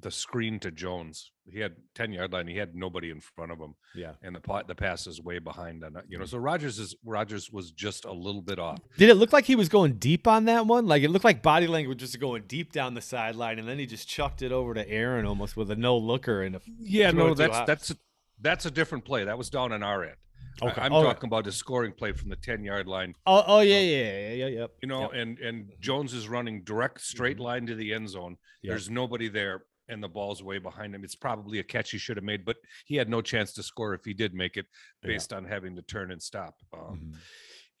the 0.00 0.10
screen 0.10 0.58
to 0.60 0.70
Jones, 0.70 1.32
he 1.50 1.60
had 1.60 1.76
ten 1.94 2.12
yard 2.12 2.32
line. 2.32 2.46
He 2.46 2.56
had 2.56 2.74
nobody 2.74 3.10
in 3.10 3.20
front 3.20 3.52
of 3.52 3.58
him, 3.58 3.74
yeah. 3.94 4.12
and 4.22 4.34
the 4.34 4.40
pot 4.40 4.68
the 4.68 4.74
pass 4.74 5.06
is 5.06 5.20
way 5.20 5.38
behind 5.38 5.82
on. 5.84 5.96
You 6.08 6.18
know, 6.18 6.24
mm. 6.24 6.28
so 6.28 6.38
Rodgers 6.38 6.78
is 6.78 6.94
Rodgers 7.04 7.50
was 7.50 7.70
just 7.72 8.04
a 8.04 8.12
little 8.12 8.42
bit 8.42 8.58
off. 8.58 8.78
Did 8.96 9.10
it 9.10 9.14
look 9.14 9.32
like 9.32 9.44
he 9.44 9.56
was 9.56 9.68
going 9.68 9.94
deep 9.94 10.26
on 10.26 10.44
that 10.44 10.66
one? 10.66 10.86
Like 10.86 11.02
it 11.02 11.10
looked 11.10 11.24
like 11.24 11.42
body 11.42 11.66
language 11.66 12.02
was 12.02 12.14
going 12.16 12.44
deep 12.46 12.72
down 12.72 12.94
the 12.94 13.00
sideline, 13.00 13.58
and 13.58 13.68
then 13.68 13.78
he 13.78 13.86
just 13.86 14.08
chucked 14.08 14.42
it 14.42 14.52
over 14.52 14.74
to 14.74 14.88
Aaron 14.88 15.26
almost 15.26 15.56
with 15.56 15.70
a 15.70 15.76
no 15.76 15.96
looker 15.96 16.42
and 16.42 16.56
a 16.56 16.60
Yeah, 16.78 17.10
no, 17.10 17.34
that's 17.34 17.58
that's 17.66 17.90
a, 17.90 17.96
that's 18.40 18.66
a 18.66 18.70
different 18.70 19.04
play. 19.04 19.24
That 19.24 19.38
was 19.38 19.50
down 19.50 19.72
on 19.72 19.82
our 19.82 20.04
end. 20.04 20.16
I- 20.62 20.66
Okay. 20.70 20.80
I'm 20.80 20.92
All 20.92 21.02
right. 21.04 21.10
talking 21.14 21.28
about 21.28 21.46
a 21.46 21.52
scoring 21.52 21.92
play 21.92 22.12
from 22.12 22.28
the 22.30 22.36
10 22.36 22.64
yard 22.64 22.86
line. 22.86 23.14
oh 23.26 23.44
oh 23.46 23.60
yeah 23.60 23.78
yeah 23.80 24.02
yeah 24.18 24.32
yeah 24.32 24.46
yep. 24.46 24.70
You 24.82 24.88
know, 24.88 25.00
Yep. 25.02 25.10
Mm-hmm. 25.10 25.18
and 25.20 25.38
and 25.40 25.72
Jones 25.80 26.12
is 26.14 26.28
running 26.28 26.62
direct 26.64 27.00
straight 27.00 27.38
line 27.38 27.66
to 27.66 27.74
the 27.74 27.92
end 27.92 28.08
zone. 28.08 28.36
Yep. 28.62 28.70
There's 28.70 28.90
nobody 28.90 29.28
there, 29.28 29.64
and 29.88 30.02
the 30.02 30.08
ball's 30.08 30.42
way 30.42 30.58
behind 30.58 30.94
him. 30.94 31.04
It's 31.04 31.14
probably 31.14 31.58
a 31.60 31.62
catch 31.64 31.90
he 31.92 31.98
should 31.98 32.16
have 32.16 32.24
made, 32.24 32.44
but 32.44 32.56
he 32.86 32.96
had 32.96 33.08
no 33.08 33.20
chance 33.22 33.52
to 33.54 33.62
score 33.62 33.94
if 33.94 34.04
he 34.04 34.14
did 34.14 34.34
make 34.34 34.56
it, 34.56 34.66
Yeah. 35.02 35.08
based 35.08 35.32
on 35.32 35.44
having 35.44 35.76
to 35.76 35.82
turn 35.82 36.10
and 36.10 36.22
stop. 36.22 36.56
Um, 36.72 37.12
Mhm. 37.14 37.16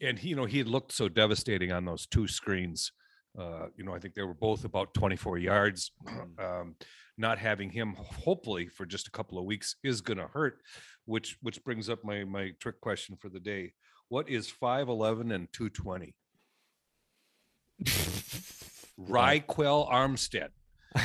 and 0.00 0.18
he, 0.18 0.28
you 0.30 0.36
know, 0.36 0.44
he 0.46 0.62
looked 0.62 0.92
so 0.92 1.08
devastating 1.08 1.72
on 1.72 1.84
those 1.84 2.06
two 2.06 2.28
screens. 2.28 2.92
Uh, 3.38 3.66
you 3.76 3.84
know, 3.84 3.94
I 3.94 3.98
think 4.00 4.14
they 4.14 4.22
were 4.22 4.34
both 4.34 4.64
about 4.64 4.94
24 4.94 5.38
yards. 5.38 5.92
Mhm. 6.06 6.40
Um, 6.40 6.76
not 7.16 7.38
having 7.38 7.70
him, 7.70 7.94
hopefully, 7.94 8.68
for 8.68 8.86
just 8.86 9.08
a 9.08 9.10
couple 9.10 9.38
of 9.38 9.44
weeks 9.44 9.74
is 9.82 10.00
going 10.00 10.18
to 10.18 10.28
hurt. 10.28 10.60
Which 11.08 11.38
which 11.40 11.64
brings 11.64 11.88
up 11.88 12.04
my 12.04 12.24
my 12.24 12.52
trick 12.60 12.82
question 12.82 13.16
for 13.16 13.30
the 13.30 13.40
day: 13.40 13.72
What 14.08 14.28
is 14.28 14.52
5'11 14.52 15.34
and 15.34 15.50
220? 15.52 16.14
Ryquell 19.00 19.90
Armstead 19.90 20.48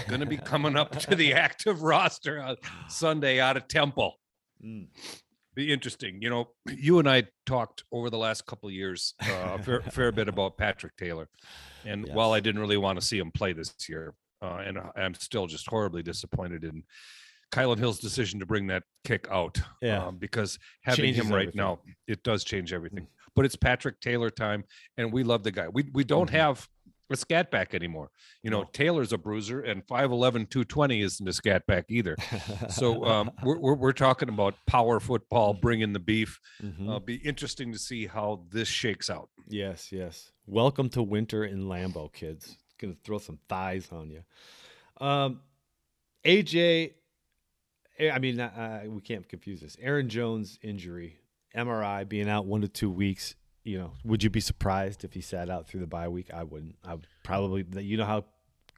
going 0.08 0.20
to 0.20 0.26
be 0.26 0.38
coming 0.52 0.76
up 0.76 0.98
to 0.98 1.16
the 1.16 1.34
active 1.34 1.84
roster 1.84 2.42
on 2.42 2.58
Sunday 2.88 3.39
out 3.39 3.58
of 3.58 3.68
Temple 3.68 4.20
Mm. 4.63 4.88
be 5.56 5.74
interesting. 5.74 6.22
You 6.22 6.30
know, 6.30 6.52
you 6.74 7.00
and 7.00 7.10
I 7.10 7.24
talked 7.46 7.84
over 7.92 8.10
the 8.10 8.18
last 8.18 8.46
couple 8.46 8.70
of 8.70 8.74
years 8.74 9.13
uh, 9.22 9.58
a 9.58 9.60
fair, 9.60 9.82
fair 9.92 10.12
bit 10.13 10.30
about 10.30 10.58
Patrick 10.58 10.96
Taylor, 10.96 11.28
and 11.84 12.08
while 12.13 12.32
I 12.32 12.39
didn't 12.39 12.62
really 12.62 12.78
want 12.78 12.98
to 12.98 13.06
see 13.06 13.18
him 13.18 13.30
play 13.32 13.52
this 13.52 13.76
year, 13.89 14.13
uh, 14.42 14.62
and 14.66 14.80
I'm 14.96 15.16
still 15.16 15.48
just 15.48 15.68
horribly 15.68 16.02
disappointed 16.02 16.63
in 16.63 16.84
Kylan 17.54 17.78
Hill's 17.78 18.00
decision 18.00 18.39
to 18.39 18.46
bring 18.46 18.68
that 18.68 18.84
kick 19.04 19.28
out. 19.32 19.60
Yeah. 19.82 20.06
um, 20.08 20.18
because 20.18 20.58
having 20.84 21.06
Changes 21.06 21.26
him 21.26 21.32
right 21.32 21.42
everything. 21.44 21.58
now, 21.62 21.80
it 22.08 22.24
does 22.24 22.44
change 22.44 22.74
everything. 22.74 23.08
But 23.36 23.46
it's 23.46 23.56
Patrick 23.56 24.00
Taylor 24.02 24.30
time, 24.30 24.63
and 24.98 25.12
we 25.12 25.24
love 25.24 25.44
the 25.44 25.52
guy. 25.52 25.68
We 25.68 25.84
we 25.94 26.04
don't 26.04 26.30
Mhm. 26.30 26.34
have 26.34 26.70
a 27.10 27.16
scat 27.18 27.52
back 27.52 27.76
anymore. 27.76 28.10
You 28.42 28.50
know, 28.50 28.62
No. 28.63 28.70
Taylor's 28.74 29.12
a 29.13 29.18
bruiser, 29.20 29.60
and 29.62 29.86
5'11, 29.86 30.48
220 30.50 31.02
isn't 31.02 31.28
a 31.28 31.34
scat 31.34 31.66
back 31.68 31.86
either. 31.89 32.16
So 32.70 33.04
um, 33.12 33.32
we're, 33.44 33.60
we're 33.60 33.76
we're 33.76 33.92
talking 33.94 34.30
about 34.30 34.56
power 34.66 35.00
football, 35.00 35.54
bringing 35.54 35.94
the 35.94 36.00
beef. 36.00 36.39
Mhm. 36.62 36.89
Uh, 36.89 37.00
be 37.00 37.16
interesting 37.18 37.72
to 37.72 37.78
see 37.80 38.08
how 38.08 38.46
this 38.52 38.68
shakes 38.68 39.10
out. 39.12 39.30
Yes, 39.48 39.92
yes. 39.92 40.32
Welcome 40.48 40.89
to 40.89 41.04
winter 41.04 41.44
in 41.44 41.66
Lambeau, 41.66 42.12
kids. 42.13 42.58
Gonna 42.80 42.96
throw 43.04 43.18
some 43.20 43.38
thighs 43.50 43.92
on 43.92 44.10
you. 44.10 44.24
Um, 45.06 45.42
AJ, 46.26 46.94
I 48.00 48.20
mean, 48.20 48.40
uh, 48.40 48.84
we 48.88 49.02
can't 49.02 49.28
confuse 49.28 49.62
this. 49.62 49.78
Aaron 49.82 50.10
Jones 50.10 50.58
injury, 50.62 51.18
MRI 51.56 52.08
being 52.08 52.30
out 52.30 52.46
one 52.46 52.62
to 52.62 52.68
two 52.68 52.90
weeks. 52.90 53.36
You 53.64 53.78
know, 53.80 53.92
would 54.04 54.24
you 54.24 54.30
be 54.30 54.40
surprised 54.42 55.04
if 55.04 55.14
he 55.14 55.22
sat 55.22 55.50
out 55.50 55.68
through 55.68 55.80
the 55.82 55.88
bye 55.88 56.08
week? 56.10 56.30
I 56.34 56.44
wouldn't. 56.44 56.76
I 56.84 56.96
would 56.96 57.08
probably. 57.24 57.66
You 57.82 57.98
know 57.98 58.06
how 58.06 58.26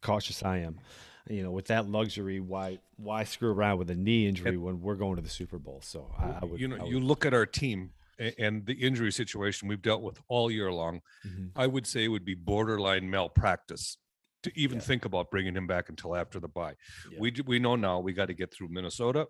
cautious 0.02 0.44
I 0.44 0.58
am. 0.60 0.80
You 1.28 1.42
know, 1.42 1.50
with 1.52 1.66
that 1.68 1.88
luxury, 1.90 2.40
why 2.40 2.80
why 2.98 3.24
screw 3.24 3.52
around 3.52 3.80
with 3.80 3.90
a 3.90 3.96
knee 3.96 4.28
injury 4.28 4.58
when 4.58 4.82
we're 4.82 4.94
going 4.96 5.16
to 5.16 5.24
the 5.24 5.30
Super 5.30 5.58
Bowl? 5.58 5.80
So 5.84 6.12
I, 6.20 6.40
I 6.42 6.46
would. 6.46 6.60
you 6.60 6.68
know, 6.68 6.78
would- 6.84 6.88
you 6.92 7.00
look 7.00 7.26
at 7.26 7.34
our 7.34 7.48
team 7.48 7.94
and 8.38 8.66
the 8.66 8.74
injury 8.74 9.12
situation 9.12 9.68
we've 9.68 9.82
dealt 9.82 10.02
with 10.04 10.20
all 10.28 10.50
year 10.52 10.72
long. 10.72 11.02
Mhm. 11.28 11.50
I 11.56 11.68
would 11.68 11.88
say 11.88 12.04
it 12.06 12.10
would 12.10 12.24
be 12.26 12.36
borderline 12.36 13.10
malpractice 13.10 13.98
to 14.46 14.60
even 14.60 14.80
think 14.80 15.06
about 15.06 15.30
bringing 15.30 15.56
him 15.56 15.68
back 15.68 15.90
until 15.90 16.16
after 16.16 16.40
the 16.40 16.48
bye. 16.48 16.76
Yeah. 17.12 17.20
We 17.20 17.34
we 17.46 17.60
know 17.60 17.76
now 17.76 18.00
we 18.00 18.14
got 18.14 18.28
to 18.28 18.34
get 18.34 18.54
through 18.54 18.70
Minnesota, 18.70 19.28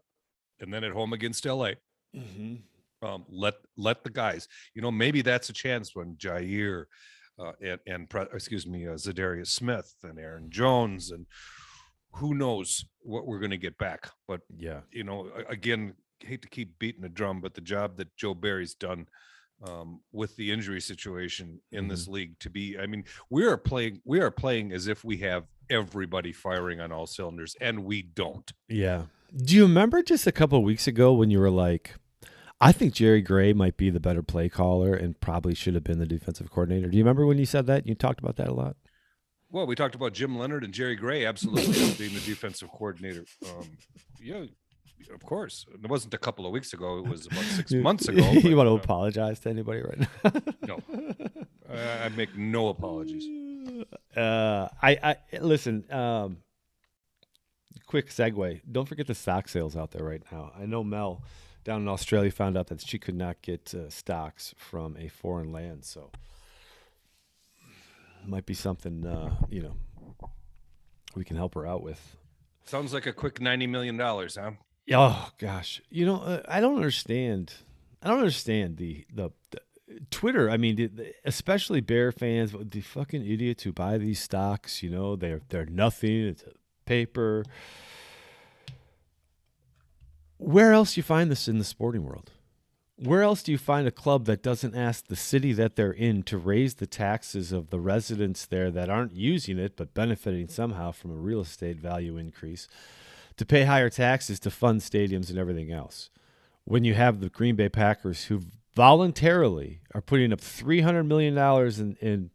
and 0.60 0.74
then 0.74 0.84
at 0.84 0.92
home 0.92 1.14
against 1.14 1.46
LA. 1.46 1.72
Mhm. 2.16 2.62
Um, 3.02 3.26
let 3.30 3.56
let 3.78 4.04
the 4.04 4.10
guys. 4.10 4.48
You 4.74 4.82
know, 4.82 4.92
maybe 4.92 5.22
that's 5.22 5.50
a 5.50 5.54
chance 5.54 5.96
when 5.96 6.16
Jair 6.16 6.86
uh, 7.40 7.52
and 7.62 7.80
and 7.88 8.08
excuse 8.34 8.66
me, 8.66 8.88
uh, 8.88 8.92
Zadarius 8.94 9.48
Smith 9.48 9.94
and 10.04 10.18
Aaron 10.20 10.50
Jones 10.50 11.12
and 11.12 11.26
who 12.14 12.34
knows 12.34 12.86
what 13.02 13.26
we're 13.28 13.40
going 13.40 13.52
to 13.52 13.58
get 13.58 13.78
back. 13.78 14.10
But 14.28 14.42
Yeah. 14.56 14.82
you 14.92 15.04
know, 15.04 15.30
again, 15.50 15.96
hate 16.22 16.42
to 16.44 16.48
keep 16.48 16.80
beating 16.80 17.02
the 17.02 17.10
drum, 17.10 17.42
but 17.42 17.54
the 17.54 17.62
job 17.62 17.98
that 17.98 18.16
Joe 18.16 18.34
Barry's 18.34 18.74
done 18.74 19.08
um, 19.64 20.02
with 20.12 20.36
the 20.36 20.52
injury 20.52 20.82
situation 20.82 21.60
in 21.72 21.88
this 21.88 22.08
league 22.08 22.38
to 22.40 22.50
be, 22.50 22.78
I 22.78 22.88
mean, 22.88 23.06
we 23.30 23.46
are 23.46 23.58
playing, 23.58 24.02
we 24.06 24.20
are 24.20 24.32
playing 24.32 24.72
as 24.72 24.88
if 24.88 25.04
we 25.04 25.18
have 25.18 25.46
everybody 25.70 26.32
firing 26.32 26.80
on 26.80 26.92
all 26.92 27.08
cylinders, 27.08 27.56
and 27.60 27.86
we 27.86 28.02
don't. 28.02 28.52
Yeah. 28.68 29.04
Do 29.36 29.56
you 29.56 29.64
remember 29.64 30.04
just 30.04 30.28
a 30.28 30.32
couple 30.32 30.58
of 30.58 30.64
weeks 30.64 30.88
ago 30.88 31.14
when 31.14 31.30
you 31.30 31.40
were 31.40 31.50
like, 31.50 31.96
I 32.62 32.72
think 32.72 32.94
Jerry 32.94 33.22
Gray 33.22 33.54
might 33.54 33.76
be 33.76 33.90
the 33.90 34.00
better 34.00 34.24
play 34.24 34.48
caller 34.48 34.94
and 34.94 35.20
probably 35.20 35.54
should 35.54 35.74
have 35.74 35.84
been 35.84 36.00
the 36.00 36.06
defensive 36.06 36.50
coordinator. 36.50 36.88
Do 36.88 36.98
you 36.98 37.04
remember 37.04 37.26
when 37.26 37.38
you 37.38 37.46
said 37.46 37.68
that? 37.68 37.86
You 37.86 37.96
talked 37.96 38.20
about 38.20 38.38
that 38.38 38.48
a 38.48 38.54
lot. 38.54 38.78
Well, 39.52 39.68
we 39.68 39.76
talked 39.76 39.96
about 39.96 40.14
Jim 40.14 40.38
Leonhard 40.38 40.64
and 40.64 40.74
Jerry 40.74 40.96
Gray, 40.96 41.26
absolutely 41.26 41.74
being 41.98 42.14
the 42.14 42.22
defensive 42.26 42.70
coordinator. 42.72 43.26
Um, 43.46 43.78
yeah, 44.22 44.46
of 45.14 45.24
course. 45.24 45.66
It 45.74 45.90
wasn't 45.90 46.14
a 46.14 46.18
couple 46.18 46.46
of 46.46 46.52
weeks 46.52 46.74
ago; 46.74 47.00
it 47.00 47.08
was 47.08 47.28
about 47.28 47.44
six 47.44 47.74
months 47.74 48.08
ago. 48.10 48.32
you 48.32 48.56
but, 48.56 48.56
want 48.56 48.68
to 48.68 48.74
uh, 48.74 48.84
apologize 48.84 49.40
to 49.42 49.50
anybody 49.50 49.82
right 49.82 50.00
now? 50.00 50.42
No, 50.68 50.80
I, 51.70 52.06
I 52.06 52.10
make 52.10 52.36
no 52.38 52.70
apologies. 52.70 53.28
Uh, 54.16 54.70
I, 54.82 54.98
I 55.04 55.38
listen. 55.40 55.92
Um, 55.92 56.38
quick 57.86 58.10
segue. 58.10 58.62
Don't 58.72 58.88
forget 58.88 59.08
the 59.08 59.16
stock 59.16 59.50
sales 59.50 59.76
out 59.76 59.92
there 59.92 60.06
right 60.06 60.22
now. 60.32 60.54
I 60.58 60.66
know 60.66 60.84
Mel 60.86 61.24
down 61.66 61.82
in 61.82 61.88
Australia 61.88 62.32
found 62.32 62.58
out 62.58 62.68
that 62.68 62.80
she 62.82 62.98
could 62.98 63.16
not 63.16 63.42
get 63.42 63.74
uh, 63.74 63.90
stocks 63.90 64.54
from 64.58 64.96
a 64.98 65.10
foreign 65.10 65.52
land, 65.52 65.84
so 65.84 66.12
might 68.26 68.46
be 68.46 68.54
something 68.54 69.06
uh, 69.06 69.36
you 69.50 69.62
know 69.62 69.76
we 71.16 71.24
can 71.24 71.36
help 71.36 71.56
her 71.56 71.66
out 71.66 71.84
with. 71.84 72.16
Sounds 72.66 72.94
like 72.94 73.06
a 73.06 73.14
quick 73.14 73.42
ninety 73.42 73.68
million 73.68 73.98
dollars, 73.98 74.38
huh? 74.40 74.52
Oh 74.92 75.30
gosh, 75.40 75.82
you 75.90 76.06
know 76.06 76.18
uh, 76.18 76.42
I 76.48 76.60
don't 76.60 76.76
understand. 76.76 77.54
I 78.04 78.10
don't 78.10 78.20
understand 78.20 78.78
the 78.78 79.06
the, 79.14 79.32
the 79.52 79.62
Twitter. 80.12 80.50
I 80.50 80.58
mean, 80.58 80.76
the, 80.76 80.88
the, 80.88 81.14
especially 81.24 81.82
Bear 81.82 82.12
fans, 82.12 82.54
the 82.54 82.82
fucking 82.82 83.26
idiots 83.26 83.64
who 83.64 83.72
buy 83.72 83.98
these 83.98 84.20
stocks. 84.20 84.84
You 84.84 84.90
know, 84.90 85.16
they're 85.16 85.42
they're 85.50 85.66
nothing. 85.66 86.28
It's 86.28 86.44
a 86.44 86.52
paper. 86.86 87.46
Where 90.38 90.74
else 90.74 90.96
do 90.96 91.00
you 91.00 91.04
find 91.04 91.32
this 91.32 91.48
in 91.48 91.58
the 91.58 91.64
sporting 91.64 92.04
world? 92.04 92.32
Where 92.98 93.24
else 93.24 93.44
do 93.44 93.52
you 93.52 93.58
find 93.58 93.88
a 93.88 93.92
club 93.92 94.26
that 94.26 94.42
doesn't 94.42 94.76
ask 94.76 95.08
the 95.08 95.18
city 95.18 95.52
that 95.54 95.76
they're 95.76 95.92
in 95.92 96.24
to 96.24 96.38
raise 96.38 96.76
the 96.76 96.88
taxes 96.88 97.52
of 97.52 97.70
the 97.70 97.80
residents 97.80 98.46
there 98.46 98.72
that 98.72 98.90
aren't 98.90 99.16
using 99.16 99.60
it 99.60 99.76
but 99.76 99.94
benefiting 99.94 100.48
somehow 100.48 100.92
from 100.92 101.12
a 101.12 101.16
real 101.16 101.42
estate 101.42 101.78
value 101.78 102.16
increase? 102.16 102.68
To 103.38 103.46
pay 103.46 103.64
higher 103.64 103.90
taxes 103.90 104.40
to 104.42 104.52
fund 104.52 104.82
stadiums 104.82 105.30
and 105.30 105.38
everything 105.38 105.72
else. 105.72 106.10
When 106.64 106.84
you 106.84 106.94
have 106.94 107.20
the 107.20 107.30
Green 107.30 107.56
Bay 107.56 107.70
Packers 107.70 108.26
who 108.26 108.42
voluntarily 108.76 109.82
are 109.94 110.02
putting 110.02 110.34
up 110.34 110.42
$300 110.42 111.06
million 111.06 111.38
in, 111.38 111.98
in 112.02 112.30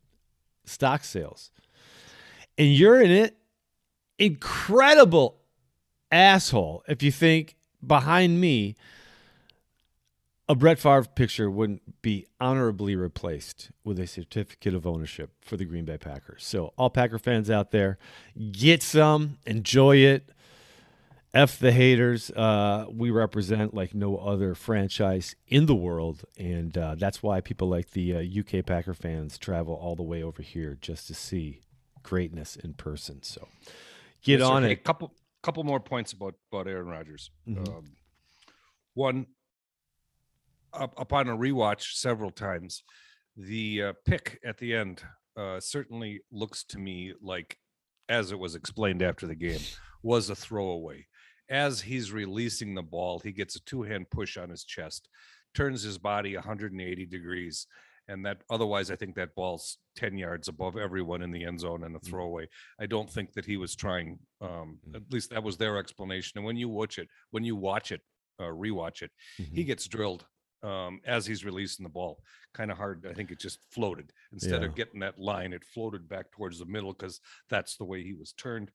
stock 0.64 1.04
sales, 1.04 1.50
and 2.56 2.68
you're 2.68 3.00
in 3.00 3.10
it, 3.10 3.36
incredible 4.18 5.40
asshole 6.12 6.82
if 6.88 7.02
you 7.02 7.10
think 7.10 7.56
behind 7.84 8.40
me, 8.40 8.76
a 10.48 10.54
Brett 10.54 10.80
Favre 10.80 11.04
picture 11.04 11.48
wouldn't 11.48 12.02
be 12.02 12.26
honorably 12.40 12.96
replaced 12.96 13.70
with 13.84 14.00
a 14.00 14.06
certificate 14.06 14.74
of 14.74 14.84
ownership 14.84 15.30
for 15.40 15.56
the 15.56 15.64
Green 15.64 15.84
Bay 15.84 15.96
Packers. 15.96 16.44
So, 16.44 16.72
all 16.76 16.90
Packer 16.90 17.20
fans 17.20 17.48
out 17.48 17.70
there, 17.70 17.98
get 18.50 18.82
some, 18.82 19.38
enjoy 19.46 19.98
it. 19.98 20.30
F 21.32 21.58
the 21.60 21.70
haters. 21.72 22.30
Uh, 22.30 22.86
we 22.90 23.10
represent 23.10 23.72
like 23.72 23.94
no 23.94 24.16
other 24.16 24.54
franchise 24.54 25.36
in 25.46 25.66
the 25.66 25.74
world, 25.76 26.24
and 26.36 26.76
uh, 26.76 26.96
that's 26.96 27.22
why 27.22 27.40
people 27.40 27.68
like 27.68 27.90
the 27.90 28.16
uh, 28.16 28.18
UK 28.40 28.66
Packer 28.66 28.94
fans 28.94 29.38
travel 29.38 29.74
all 29.74 29.94
the 29.94 30.02
way 30.02 30.22
over 30.22 30.42
here 30.42 30.76
just 30.80 31.06
to 31.06 31.14
see 31.14 31.60
greatness 32.02 32.56
in 32.56 32.74
person. 32.74 33.22
So, 33.22 33.46
get 34.22 34.40
Yes, 34.40 34.48
sir. 34.48 34.52
on 34.54 34.62
Hey, 34.64 34.72
it. 34.72 34.82
couple 34.84 35.14
couple 35.42 35.62
more 35.64 35.78
points 35.80 36.12
about 36.12 36.34
about 36.52 36.66
Aaron 36.66 36.88
Rodgers. 36.88 37.30
Mhm. 37.48 37.68
Um, 37.68 37.84
one, 38.94 39.26
up, 40.72 40.94
upon 40.98 41.28
a 41.28 41.36
rewatch 41.36 41.94
several 41.94 42.30
times, 42.32 42.82
the 43.36 43.82
uh, 43.84 43.92
pick 44.04 44.40
at 44.44 44.58
the 44.58 44.74
end 44.74 45.02
uh, 45.36 45.60
certainly 45.60 46.20
looks 46.32 46.64
to 46.64 46.78
me 46.78 47.14
like, 47.22 47.56
as 48.08 48.32
it 48.32 48.38
was 48.38 48.56
explained 48.56 49.00
after 49.00 49.28
the 49.28 49.36
game, 49.36 49.60
was 50.02 50.28
a 50.28 50.34
throwaway. 50.34 51.06
As 51.50 51.80
he's 51.80 52.12
releasing 52.12 52.74
the 52.74 52.82
ball, 52.82 53.18
he 53.18 53.32
gets 53.32 53.56
a 53.56 53.60
two 53.64 53.82
hand 53.82 54.08
push 54.10 54.36
on 54.36 54.48
his 54.50 54.64
chest, 54.64 55.08
turns 55.54 55.82
his 55.82 55.98
body 55.98 56.34
180 56.36 57.06
degrees. 57.06 57.66
And 58.08 58.24
that 58.26 58.42
otherwise, 58.50 58.90
I 58.90 58.96
think 58.96 59.14
that 59.16 59.34
ball's 59.36 59.78
10 59.96 60.16
yards 60.18 60.48
above 60.48 60.76
everyone 60.76 61.22
in 61.22 61.30
the 61.30 61.44
end 61.44 61.60
zone 61.60 61.84
and 61.84 61.94
a 61.94 62.00
throwaway. 62.00 62.48
I 62.80 62.86
don't 62.86 63.10
think 63.10 63.32
that 63.34 63.44
he 63.44 63.56
was 63.56 63.76
trying. 63.76 64.18
Um, 64.40 64.78
Mm. 64.88 64.96
At 64.96 65.12
least 65.12 65.30
that 65.30 65.42
was 65.44 65.56
their 65.58 65.76
explanation. 65.78 66.38
And 66.38 66.44
when 66.46 66.56
you 66.56 66.68
watch 66.68 66.98
it, 66.98 67.08
when 67.30 67.44
you 67.44 67.54
watch 67.56 67.92
it, 67.92 68.00
uh, 68.40 68.44
rewatch 68.44 69.02
it, 69.02 69.10
he 69.36 69.62
Mhm. 69.62 69.66
gets 69.66 69.86
drilled 69.86 70.26
um, 70.62 71.00
as 71.06 71.24
he's 71.24 71.42
releasing 71.44 71.84
the 71.84 71.88
ball. 71.88 72.22
Kind 72.52 72.70
of 72.70 72.76
hard. 72.76 73.06
I 73.06 73.14
think 73.14 73.30
it 73.30 73.38
just 73.40 73.60
floated 73.72 74.12
instead 74.30 74.60
Yeah. 74.60 74.68
of 74.68 74.74
getting 74.74 75.00
that 75.00 75.18
line. 75.18 75.54
It 75.54 75.64
floated 75.64 76.06
back 76.06 76.30
towards 76.32 76.58
the 76.58 76.66
middle 76.66 76.92
because 76.92 77.18
that's 77.48 77.76
the 77.78 77.84
way 77.86 78.02
he 78.02 78.12
was 78.12 78.34
turned. 78.34 78.70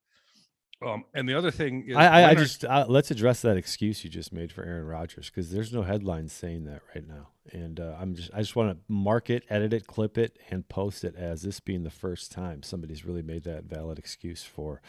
Um, 0.82 1.06
and 1.14 1.28
the 1.28 1.38
other 1.38 1.52
thing 1.52 1.86
is, 1.88 1.96
I, 1.96 2.06
I, 2.06 2.30
I 2.32 2.36
just 2.36 2.66
uh, 2.66 2.86
let's 2.88 3.10
address 3.10 3.42
that 3.42 3.58
excuse 3.58 4.04
you 4.04 4.10
just 4.10 4.34
made 4.34 4.52
for 4.52 4.64
Aaron 4.64 4.86
Rodgers 4.86 5.30
because 5.30 5.50
there's 5.50 5.72
no 5.72 5.84
headlines 5.84 6.34
saying 6.34 6.66
that 6.66 6.82
right 6.94 7.08
now, 7.08 7.30
and 7.52 7.80
uh, 7.80 7.96
I'm 8.00 8.14
just 8.14 8.30
I 8.34 8.40
just 8.40 8.56
want 8.56 8.72
to 8.72 8.78
mark 8.88 9.30
it, 9.30 9.46
edit 9.50 9.74
it, 9.74 9.88
clip 9.88 10.18
it, 10.18 10.38
and 10.50 10.68
post 10.68 11.04
it 11.04 11.16
as 11.16 11.44
this 11.44 11.60
being 11.60 11.84
the 11.84 11.90
first 11.90 12.32
time 12.32 12.62
somebody's 12.62 13.06
really 13.06 13.22
made 13.22 13.44
that 13.46 13.64
valid 13.64 13.98
excuse 13.98 14.44
for. 14.44 14.82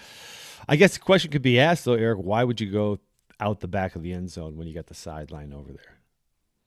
I 0.68 0.77
guess 0.77 0.94
the 0.94 1.01
question 1.01 1.31
could 1.31 1.42
be 1.42 1.59
asked 1.59 1.85
though, 1.85 1.94
Eric, 1.94 2.18
why 2.18 2.42
would 2.42 2.61
you 2.61 2.70
go 2.70 2.99
out 3.38 3.61
the 3.61 3.68
back 3.68 3.94
of 3.94 4.03
the 4.03 4.12
end 4.12 4.31
zone 4.31 4.57
when 4.57 4.66
you 4.66 4.75
got 4.75 4.87
the 4.87 4.94
sideline 4.94 5.53
over 5.53 5.72
there? 5.72 5.99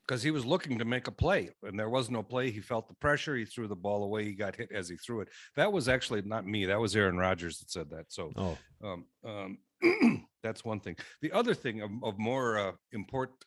Because 0.09 0.23
he 0.23 0.31
was 0.31 0.43
looking 0.43 0.79
to 0.79 0.85
make 0.85 1.05
a 1.05 1.11
play 1.11 1.51
and 1.61 1.79
there 1.79 1.87
was 1.87 2.09
no 2.09 2.23
play. 2.23 2.49
He 2.49 2.61
felt 2.61 2.87
the 2.87 2.95
pressure. 2.95 3.35
He 3.35 3.45
threw 3.45 3.67
the 3.67 3.75
ball 3.75 4.03
away. 4.03 4.25
He 4.25 4.33
got 4.33 4.55
hit 4.55 4.71
as 4.71 4.89
he 4.89 4.95
threw 4.95 5.21
it. 5.21 5.27
That 5.55 5.71
was 5.71 5.87
actually 5.87 6.23
not 6.23 6.47
me. 6.47 6.65
That 6.65 6.79
was 6.79 6.95
Aaron 6.95 7.15
Rodgers 7.15 7.59
that 7.59 7.69
said 7.69 7.91
that. 7.91 8.05
So 8.07 8.31
Oh, 8.35 8.57
um, 8.83 9.05
um, 9.23 10.25
that's 10.43 10.65
one 10.65 10.79
thing. 10.79 10.95
The 11.21 11.31
other 11.31 11.53
thing 11.53 11.81
of, 11.81 11.91
of 12.01 12.17
more 12.17 12.57
uh, 12.57 12.71
important 12.91 13.37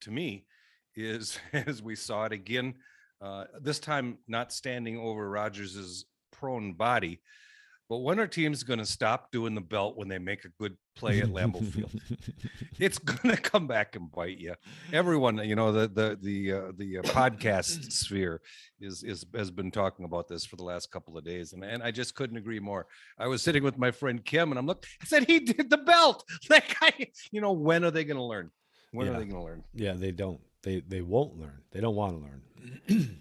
to 0.00 0.10
me 0.10 0.44
is 0.96 1.38
as 1.52 1.82
we 1.82 1.94
saw 1.94 2.24
it 2.24 2.32
again, 2.32 2.74
uh, 3.22 3.44
this 3.60 3.78
time 3.78 4.18
not 4.26 4.52
standing 4.52 4.98
over 4.98 5.30
Rodgers's 5.30 6.04
prone 6.32 6.72
body. 6.72 7.20
But 7.88 7.98
when 7.98 8.20
are 8.20 8.26
teams 8.26 8.62
going 8.64 8.80
to 8.80 8.84
stop 8.86 9.32
doing 9.32 9.54
the 9.54 9.62
belt 9.62 9.96
when 9.96 10.08
they 10.08 10.18
make 10.18 10.44
a 10.44 10.50
good 10.58 10.76
play 10.94 11.20
at 11.20 11.28
Lambeau 11.28 11.64
Field? 11.72 11.90
It's 12.78 12.98
going 12.98 13.34
to 13.34 13.40
come 13.40 13.66
back 13.66 13.96
and 13.96 14.08
bite 14.12 14.38
you. 14.38 14.54
Everyone, 14.92 15.38
you 15.38 15.56
know, 15.56 15.72
the 15.72 15.88
the 15.88 16.18
the 16.22 16.52
uh, 16.52 16.72
the 16.76 16.98
uh, 16.98 17.02
podcast 17.02 17.90
sphere 17.90 18.40
is 18.80 19.02
is 19.02 19.24
has 19.34 19.50
been 19.50 19.72
talking 19.72 20.04
about 20.04 20.28
this 20.28 20.44
for 20.44 20.54
the 20.56 20.62
last 20.62 20.92
couple 20.92 21.18
of 21.18 21.24
days, 21.24 21.54
and 21.54 21.64
and 21.64 21.82
I 21.82 21.90
just 21.90 22.14
couldn't 22.14 22.36
agree 22.36 22.60
more. 22.60 22.86
I 23.18 23.26
was 23.26 23.42
sitting 23.42 23.64
with 23.64 23.78
my 23.78 23.90
friend 23.90 24.24
Kim, 24.24 24.52
and 24.52 24.58
I'm 24.60 24.66
look. 24.66 24.86
I 25.02 25.06
said 25.06 25.26
he 25.26 25.40
did 25.40 25.70
the 25.70 25.78
belt. 25.78 26.22
Like 26.50 26.76
I, 26.80 27.08
you 27.32 27.40
know, 27.40 27.50
when 27.52 27.84
are 27.84 27.90
they 27.90 28.04
going 28.04 28.16
to 28.16 28.22
learn? 28.22 28.50
When 28.92 29.06
Yeah. 29.06 29.14
are 29.14 29.18
they 29.18 29.24
going 29.24 29.40
to 29.40 29.44
learn? 29.44 29.64
Yeah, 29.74 29.94
they 29.94 30.12
don't. 30.12 30.40
They 30.62 30.80
they 30.80 31.00
won't 31.02 31.36
learn. 31.40 31.62
They 31.72 31.80
don't 31.80 31.96
want 31.96 32.12
to 32.16 32.22
learn. 32.28 33.20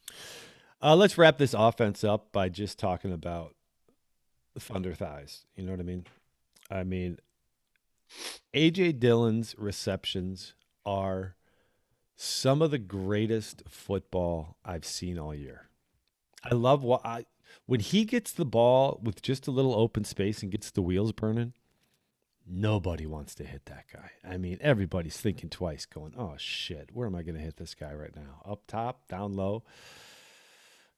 uh, 0.82 0.96
let's 0.96 1.18
wrap 1.18 1.36
this 1.38 1.52
offense 1.54 2.02
up 2.04 2.32
by 2.32 2.48
just 2.48 2.78
talking 2.78 3.12
about 3.12 3.54
Thunder 4.58 4.94
thighs. 4.94 5.44
You 5.56 5.64
know 5.64 5.72
what 5.72 5.80
I 5.80 5.84
mean? 5.84 6.06
I 6.70 6.84
mean, 6.84 7.18
AJ 8.54 8.98
Dillon's 8.98 9.54
receptions 9.58 10.54
are 10.84 11.36
some 12.16 12.62
of 12.62 12.70
the 12.70 12.78
greatest 12.78 13.62
football 13.68 14.56
I've 14.64 14.84
seen 14.84 15.18
all 15.18 15.34
year. 15.34 15.68
I 16.42 16.54
love 16.54 16.82
what 16.82 17.04
I 17.04 17.26
when 17.66 17.80
he 17.80 18.04
gets 18.04 18.32
the 18.32 18.44
ball 18.44 19.00
with 19.02 19.22
just 19.22 19.46
a 19.46 19.50
little 19.50 19.74
open 19.74 20.04
space 20.04 20.42
and 20.42 20.52
gets 20.52 20.70
the 20.70 20.82
wheels 20.82 21.12
burning. 21.12 21.52
Nobody 22.48 23.06
wants 23.06 23.34
to 23.36 23.44
hit 23.44 23.66
that 23.66 23.86
guy. 23.92 24.12
I 24.24 24.36
mean, 24.36 24.58
everybody's 24.60 25.16
thinking 25.16 25.50
twice, 25.50 25.84
going, 25.84 26.14
"Oh 26.16 26.34
shit, 26.38 26.90
where 26.92 27.08
am 27.08 27.16
I 27.16 27.22
going 27.22 27.34
to 27.34 27.40
hit 27.40 27.56
this 27.56 27.74
guy 27.74 27.92
right 27.92 28.14
now? 28.14 28.40
Up 28.44 28.66
top, 28.68 29.08
down 29.08 29.34
low, 29.34 29.64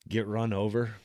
get 0.06 0.26
run 0.26 0.52
over." 0.52 0.96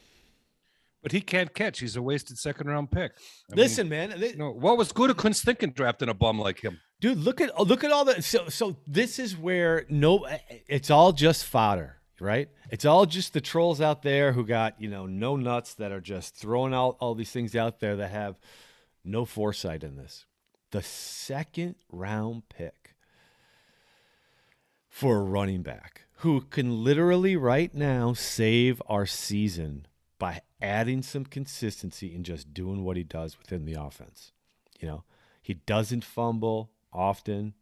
But 1.04 1.12
he 1.12 1.22
can't 1.22 1.54
catch. 1.54 1.80
He's 1.80 1.96
a 1.96 2.02
wasted 2.02 2.40
second 2.40 2.68
round 2.68 2.90
pick. 2.90 3.12
I 3.52 3.56
mean, 3.56 3.64
Listen, 3.64 3.90
man, 3.90 4.12
thi- 4.20 4.36
no, 4.38 4.50
what 4.52 4.78
was 4.78 4.92
Gutekunst 4.92 5.44
thinking 5.44 5.72
drafting 5.72 6.10
a 6.10 6.14
bum 6.16 6.40
like 6.40 6.62
him? 6.62 6.80
dude, 7.02 7.18
look 7.18 7.42
at 7.42 7.60
look 7.60 7.84
at 7.84 7.92
all 7.92 8.06
the 8.06 8.22
so 8.22 8.48
so 8.48 8.78
this 8.88 9.20
is 9.20 9.38
where 9.38 9.86
no, 9.90 10.26
it's 10.68 10.90
all 10.90 11.12
just 11.12 11.44
fodder, 11.46 11.98
right? 12.22 12.48
It's 12.72 12.86
all 12.86 13.06
just 13.06 13.34
the 13.34 13.42
trolls 13.42 13.82
out 13.82 14.02
there 14.02 14.32
who 14.32 14.46
got 14.46 14.80
you 14.82 14.90
know 14.90 15.06
no 15.06 15.36
nuts 15.36 15.74
that 15.76 15.92
are 15.92 16.00
just 16.00 16.36
throwing 16.38 16.74
out 16.74 16.96
all 17.02 17.14
these 17.14 17.32
things 17.32 17.54
out 17.56 17.82
there 17.82 17.98
that 17.98 18.10
have 18.12 18.40
no 19.04 19.26
foresight 19.26 19.84
in 19.84 19.98
this. 19.98 20.26
The 20.72 20.82
second 20.82 21.76
round 21.92 22.44
pick 22.48 22.96
for 24.88 25.18
a 25.18 25.24
running 25.24 25.62
back 25.64 26.04
who 26.18 26.42
can 26.42 26.84
literally 26.84 27.36
right 27.36 27.74
now 27.76 28.14
save 28.14 28.82
our 28.88 29.06
season 29.06 29.86
by 30.20 30.42
adding 30.64 31.02
some 31.04 31.26
consistency 31.26 32.16
and 32.16 32.26
just 32.26 32.54
doing 32.54 32.84
what 32.84 32.98
he 32.98 33.04
does 33.04 33.38
within 33.38 33.66
the 33.66 33.74
offense. 33.74 34.32
You 34.80 34.88
know, 34.88 35.04
he 35.42 35.56
doesn't 35.56 36.04
fumble 36.06 36.72
often. 36.92 37.54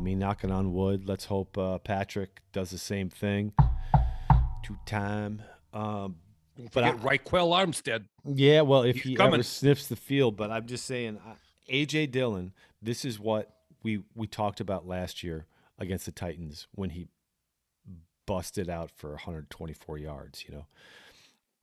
Me 0.00 0.14
knocking 0.14 0.50
on 0.50 0.72
wood. 0.72 1.06
Let's 1.06 1.26
hope 1.26 1.58
uh, 1.58 1.78
Patrick 1.78 2.40
does 2.52 2.70
the 2.70 2.78
same 2.78 3.10
thing. 3.10 3.52
Two 4.62 4.78
time. 4.86 5.42
Um, 5.72 6.16
but 6.72 6.84
I, 6.84 6.92
Armstead. 6.92 8.04
yeah, 8.24 8.62
well, 8.62 8.82
if 8.82 8.96
He's 8.96 9.04
he 9.04 9.14
coming. 9.14 9.34
ever 9.34 9.42
sniffs 9.42 9.86
the 9.86 9.96
field, 9.96 10.36
but 10.36 10.50
I'm 10.50 10.66
just 10.66 10.86
saying, 10.86 11.18
uh, 11.26 11.34
AJ 11.70 12.10
Dillon. 12.10 12.52
This 12.80 13.04
is 13.04 13.18
what 13.20 13.52
we 13.82 14.02
we 14.14 14.26
talked 14.26 14.60
about 14.60 14.86
last 14.86 15.22
year 15.22 15.46
against 15.78 16.06
the 16.06 16.12
Titans 16.12 16.66
when 16.74 16.90
he 16.90 17.08
busted 18.26 18.68
out 18.68 18.90
for 18.90 19.10
124 19.10 19.98
yards. 19.98 20.44
You 20.46 20.54
know, 20.54 20.66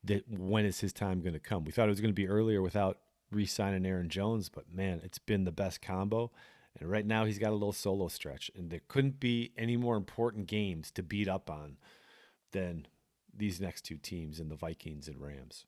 that 0.06 0.24
when 0.30 0.65
is 0.65 0.80
his 0.80 0.94
time 0.94 1.22
going 1.22 1.34
to 1.34 1.39
come? 1.39 1.63
We 1.63 1.72
thought 1.72 1.88
it 1.88 1.91
was 1.91 2.02
going 2.02 2.13
to 2.13 2.15
be 2.15 2.28
earlier 2.28 2.62
without 2.62 3.00
re-signing 3.32 3.86
Aaron 3.86 4.10
Jones, 4.10 4.50
but 4.50 4.72
man, 4.74 5.02
it's 5.04 5.20
been 5.20 5.44
the 5.44 5.52
best 5.52 5.82
combo. 5.82 6.32
And 6.80 6.89
right 6.89 7.06
now 7.06 7.26
he's 7.26 7.39
got 7.39 7.52
a 7.52 7.54
little 7.54 7.72
solo 7.72 8.08
stretch, 8.10 8.52
and 8.56 8.70
there 8.70 8.82
couldn't 8.88 9.20
be 9.20 9.54
any 9.58 9.78
more 9.78 9.96
important 9.96 10.48
games 10.48 10.91
to 10.91 11.04
beat 11.04 11.28
up 11.28 11.50
on 11.50 11.78
than 12.52 12.88
these 13.36 13.62
next 13.62 13.84
two 13.84 13.98
teams 13.98 14.39
in 14.39 14.50
the 14.50 14.56
Vikings 14.56 15.08
and 15.08 15.22
Rams. 15.22 15.65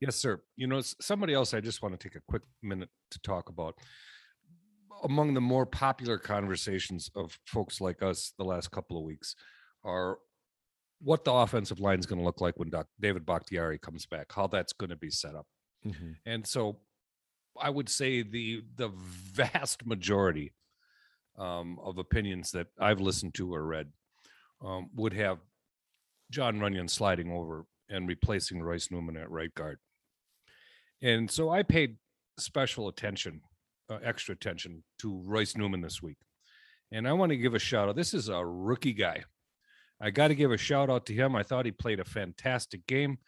Yes, 0.00 0.16
sir. 0.16 0.40
You 0.56 0.66
know, 0.66 0.80
somebody 0.80 1.32
else 1.32 1.54
I 1.54 1.60
just 1.60 1.82
want 1.82 1.98
to 1.98 2.08
take 2.08 2.16
a 2.16 2.22
quick 2.28 2.42
minute 2.62 2.90
to 3.10 3.18
talk 3.20 3.48
about. 3.48 3.76
Among 5.04 5.34
the 5.34 5.40
more 5.40 5.66
popular 5.66 6.18
conversations 6.18 7.10
of 7.14 7.38
folks 7.44 7.80
like 7.80 8.02
us 8.02 8.32
the 8.38 8.44
last 8.44 8.70
couple 8.70 8.96
of 8.96 9.04
weeks 9.04 9.36
are 9.84 10.18
what 11.00 11.24
the 11.24 11.32
offensive 11.32 11.80
line 11.80 11.98
is 11.98 12.06
going 12.06 12.18
to 12.18 12.24
look 12.24 12.40
like 12.40 12.58
when 12.58 12.70
Doc, 12.70 12.86
David 12.98 13.26
Bakhtiari 13.26 13.78
comes 13.78 14.06
back, 14.06 14.32
how 14.34 14.46
that's 14.46 14.72
going 14.72 14.90
to 14.90 14.96
be 14.96 15.10
set 15.10 15.34
up. 15.34 15.46
And 16.24 16.46
so 16.46 16.78
I 17.60 17.70
would 17.70 17.88
say 17.88 18.22
the 18.22 18.62
the 18.76 18.88
vast 18.88 19.86
majority 19.86 20.52
um, 21.38 21.78
of 21.82 21.98
opinions 21.98 22.50
that 22.52 22.68
I've 22.80 23.00
listened 23.00 23.34
to 23.34 23.54
or 23.54 23.64
read 23.64 23.88
um, 24.64 24.90
would 24.94 25.12
have 25.12 25.38
Jon 26.30 26.58
Runyan 26.58 26.90
sliding 26.90 27.30
over 27.30 27.66
and 27.88 28.08
replacing 28.08 28.62
Royce 28.62 28.90
Newman 28.90 29.16
at 29.16 29.30
right 29.30 29.54
guard. 29.54 29.78
And 31.02 31.30
so 31.30 31.50
I 31.50 31.62
paid 31.62 31.98
special 32.38 32.88
attention, 32.88 33.42
uh, 33.90 33.98
extra 34.02 34.34
attention 34.34 34.82
to 35.00 35.22
Royce 35.24 35.56
Newman 35.56 35.82
this 35.82 36.02
week. 36.02 36.16
And 36.90 37.06
I 37.06 37.12
want 37.12 37.30
to 37.30 37.36
give 37.36 37.54
a 37.54 37.58
shout 37.58 37.88
out. 37.88 37.96
This 37.96 38.14
is 38.14 38.28
a 38.28 38.44
rookie 38.44 38.92
guy. 38.92 39.24
I 40.00 40.10
got 40.10 40.28
to 40.28 40.34
give 40.34 40.52
a 40.52 40.56
shout 40.58 40.90
out 40.90 41.06
to 41.06 41.14
him. 41.14 41.34
I 41.34 41.42
thought 41.42 41.64
he 41.64 41.72
played 41.72 42.00
a 42.00 42.04
fantastic 42.04 42.86
game. 42.86 43.18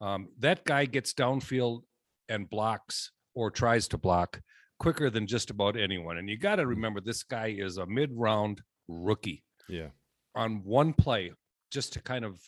Um, 0.00 0.28
that 0.38 0.64
guy 0.64 0.84
gets 0.84 1.12
downfield 1.14 1.82
and 2.28 2.48
blocks 2.48 3.10
or 3.34 3.50
tries 3.50 3.88
to 3.88 3.98
block 3.98 4.40
quicker 4.78 5.10
than 5.10 5.26
just 5.26 5.50
about 5.50 5.76
anyone. 5.76 6.16
And 6.18 6.28
you 6.28 6.38
got 6.38 6.56
to 6.56 6.66
remember, 6.66 7.00
this 7.00 7.22
guy 7.22 7.54
is 7.58 7.76
a 7.78 7.86
mid 7.86 8.10
round 8.12 8.62
rookie 8.88 9.44
Yeah. 9.68 9.88
on 10.34 10.62
one 10.64 10.92
play 10.92 11.32
just 11.70 11.92
to 11.94 12.00
kind 12.02 12.24
of 12.24 12.40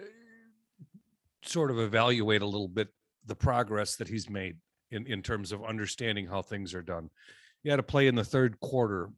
uh, 0.00 0.04
sort 1.44 1.70
of 1.70 1.78
evaluate 1.78 2.42
a 2.42 2.46
little 2.46 2.68
bit 2.68 2.88
the 3.26 3.34
progress 3.36 3.96
that 3.96 4.08
he's 4.08 4.28
made 4.30 4.56
in, 4.90 5.06
in 5.06 5.22
terms 5.22 5.52
of 5.52 5.64
understanding 5.64 6.26
how 6.26 6.42
things 6.42 6.74
are 6.74 6.82
done. 6.82 7.10
He 7.62 7.70
had 7.70 7.78
a 7.78 7.84
play 7.84 8.06
in 8.08 8.14
the 8.14 8.24
third 8.24 8.58
quarter 8.60 9.10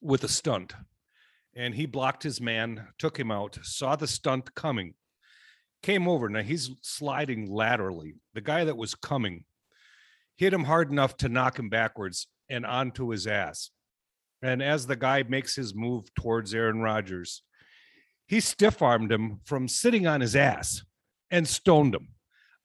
with 0.00 0.24
a 0.24 0.28
stunt, 0.28 0.74
and 1.56 1.74
he 1.74 1.86
blocked 1.86 2.22
his 2.22 2.40
man, 2.40 2.88
took 2.98 3.18
him 3.18 3.30
out, 3.30 3.58
saw 3.62 3.96
the 3.96 4.06
stunt 4.06 4.54
coming, 4.54 4.94
came 5.82 6.06
over. 6.06 6.28
Now 6.28 6.42
he's 6.42 6.70
sliding 6.82 7.50
laterally. 7.50 8.16
The 8.34 8.42
guy 8.42 8.64
that 8.64 8.76
was 8.76 8.94
coming 8.94 9.44
hit 10.36 10.52
him 10.52 10.64
hard 10.64 10.92
enough 10.92 11.16
to 11.16 11.28
knock 11.30 11.58
him 11.58 11.70
backwards 11.70 12.28
and 12.48 12.66
onto 12.66 13.08
his 13.08 13.26
ass. 13.26 13.70
And 14.42 14.62
as 14.62 14.86
the 14.86 14.96
guy 14.96 15.22
makes 15.22 15.56
his 15.56 15.74
move 15.74 16.12
towards 16.14 16.54
Aaron 16.54 16.80
Rodgers, 16.82 17.42
he 18.26 18.40
stiff 18.40 18.82
armed 18.82 19.10
him 19.10 19.40
from 19.44 19.66
sitting 19.66 20.06
on 20.06 20.20
his 20.20 20.36
ass 20.36 20.82
and 21.30 21.48
stoned 21.48 21.94
him 21.94 22.08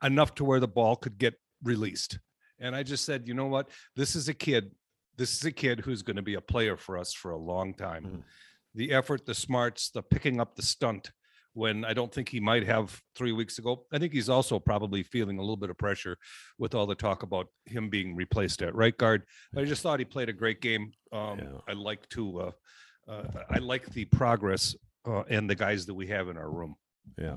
enough 0.04 0.36
to 0.36 0.44
where 0.44 0.60
the 0.60 0.68
ball 0.68 0.98
could 0.98 1.18
get 1.18 1.36
released. 1.64 2.20
And 2.60 2.76
I 2.76 2.84
just 2.84 3.06
said, 3.06 3.28
you 3.28 3.34
know 3.34 3.48
what? 3.48 3.70
This 3.96 4.16
is 4.16 4.28
a 4.28 4.34
kid. 4.34 4.72
This 5.18 5.34
is 5.34 5.46
a 5.46 5.52
kid 5.52 5.80
who's 5.80 6.02
going 6.02 6.16
to 6.18 6.22
be 6.22 6.34
a 6.36 6.42
player 6.42 6.76
for 6.76 6.98
us 6.98 7.14
for 7.14 7.32
a 7.32 7.38
long 7.38 7.74
time. 7.74 8.04
Mhm. 8.06 8.24
The 8.76 8.92
effort, 8.92 9.26
the 9.26 9.36
smarts, 9.36 9.90
the 9.90 10.02
picking 10.02 10.40
up 10.40 10.56
the 10.56 10.62
stunt 10.62 11.12
when 11.54 11.84
I 11.84 11.94
don't 11.94 12.14
think 12.14 12.30
he 12.30 12.40
might 12.40 12.66
have 12.66 13.02
three 13.16 13.34
weeks 13.34 13.60
ago. 13.60 13.86
I 13.92 13.98
think 14.00 14.14
he's 14.14 14.30
also 14.30 14.58
probably 14.60 15.04
feeling 15.04 15.38
a 15.38 15.42
little 15.42 15.58
bit 15.58 15.70
of 15.70 15.78
pressure 15.78 16.18
with 16.58 16.74
all 16.74 16.86
the 16.88 16.96
talk 16.96 17.24
about 17.24 17.48
him 17.66 17.90
being 17.90 18.16
replaced 18.16 18.62
at 18.62 18.74
right 18.74 18.98
guard. 18.98 19.24
But 19.52 19.64
I 19.64 19.66
just 19.66 19.82
thought 19.82 20.00
he 20.00 20.06
played 20.06 20.30
a 20.30 20.34
great 20.34 20.62
game. 20.62 20.94
Um, 21.12 21.40
Yeah. 21.40 21.58
I 21.68 21.74
like 21.74 22.08
to, 22.10 22.40
uh, 22.40 22.52
uh, 23.10 23.24
I 23.50 23.58
like 23.58 23.88
the 23.88 24.06
progress 24.06 24.76
uh, 25.06 25.24
and 25.30 25.50
the 25.50 25.56
guys 25.56 25.86
that 25.88 25.94
we 25.94 26.08
have 26.08 26.30
in 26.30 26.38
our 26.38 26.50
room. 26.50 26.76
Yeah. 27.18 27.36